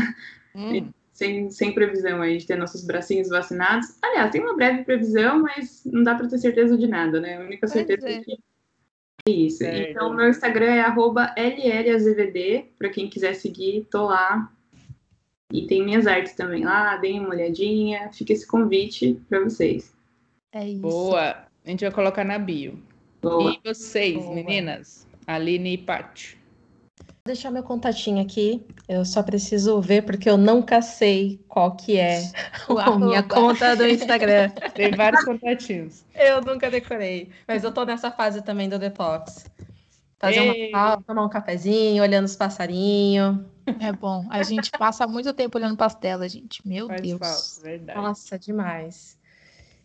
[0.52, 0.90] hum.
[1.12, 3.96] sem, sem previsão aí de ter nossos bracinhos vacinados.
[4.02, 7.36] Aliás, tem uma breve previsão, mas não dá para ter certeza de nada, né?
[7.36, 8.14] A única certeza é.
[8.14, 8.32] é que
[9.28, 9.62] é isso.
[9.62, 10.88] Então, meu Instagram é
[11.86, 14.52] llazvd, para quem quiser seguir, tô lá.
[15.52, 18.10] E tem minhas artes também lá, deem uma olhadinha.
[18.12, 19.95] Fica esse convite para vocês.
[20.57, 20.80] É isso.
[20.80, 21.36] Boa.
[21.66, 22.82] A gente vai colocar na bio.
[23.20, 23.52] Boa.
[23.52, 24.34] E vocês, Boa.
[24.34, 25.07] meninas?
[25.26, 26.38] Aline e Paty.
[26.98, 28.64] Vou deixar meu contatinho aqui.
[28.88, 32.22] Eu só preciso ver porque eu nunca sei qual que é
[32.80, 34.48] a minha conta do Instagram.
[34.74, 36.07] Tem vários contatinhos.
[36.14, 39.44] Eu nunca decorei, mas eu tô nessa fase também do detox.
[40.18, 40.70] Fazer Ei.
[40.70, 43.40] uma tomar um cafezinho, olhando os passarinhos.
[43.78, 44.24] É bom.
[44.30, 46.66] A gente passa muito tempo olhando para as telas, gente.
[46.66, 47.18] Meu Faz Deus.
[47.18, 48.00] Falta, verdade.
[48.00, 49.18] Nossa, demais.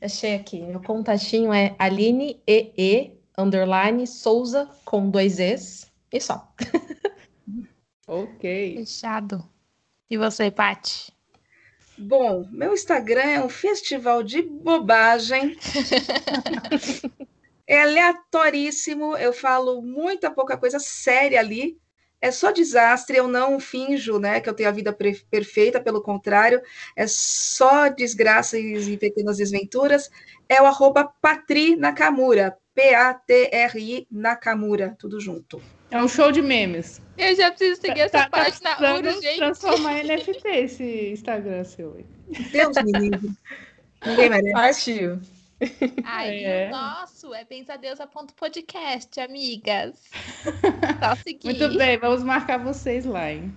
[0.02, 0.62] Achei aqui.
[0.62, 6.52] Meu contatinho é Aline EE underline Souza com dois Es e só.
[8.08, 8.78] ok.
[8.78, 9.48] Fechado.
[10.10, 11.14] E você, Pati?
[11.98, 15.56] Bom, meu Instagram é um festival de bobagem.
[17.68, 19.16] é aleatoríssimo.
[19.18, 21.80] Eu falo muita pouca coisa séria ali
[22.22, 24.96] é só desastre, eu não finjo né, que eu tenho a vida
[25.30, 26.62] perfeita, pelo contrário,
[26.96, 30.10] é só desgraças e pequenas desventuras.
[30.48, 35.62] É o arroba Patri Nakamura, P-A-T-R-I Nakamura, tudo junto.
[35.90, 37.02] É um show de memes.
[37.18, 39.38] Eu já preciso seguir essa tá, tá página tá urgente.
[39.38, 42.06] transformar em NFT esse Instagram seu.
[42.52, 43.32] Deus me livre.
[44.06, 44.54] Ninguém merece.
[44.54, 45.20] Partiu.
[46.04, 46.68] Aí é.
[46.68, 50.10] o nosso é pensadeusa.podcast, amigas.
[51.00, 51.46] Só seguir.
[51.46, 53.54] Muito bem, vamos marcar vocês lá, hein?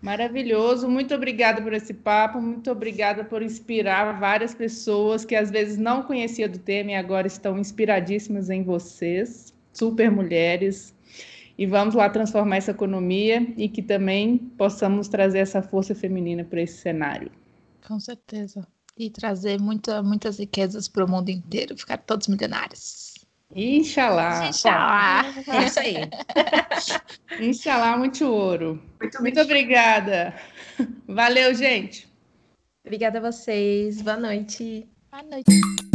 [0.00, 5.76] Maravilhoso, muito obrigada por esse papo, muito obrigada por inspirar várias pessoas que às vezes
[5.76, 10.94] não conheciam do tema e agora estão inspiradíssimas em vocês, super mulheres.
[11.58, 16.62] E vamos lá transformar essa economia e que também possamos trazer essa força feminina para
[16.62, 17.32] esse cenário.
[17.84, 18.64] Com certeza
[18.98, 23.14] e trazer muita, muitas riquezas para o mundo inteiro, ficar todos milionários.
[23.54, 24.48] Inxalá.
[24.48, 25.24] Inxalá.
[25.46, 25.96] É isso aí.
[27.40, 28.82] Inxalá, muito ouro.
[29.00, 30.34] Muito, muito obrigada.
[31.06, 32.08] Valeu, gente.
[32.84, 34.02] Obrigada a vocês.
[34.02, 34.86] Boa noite.
[35.10, 35.87] Boa noite.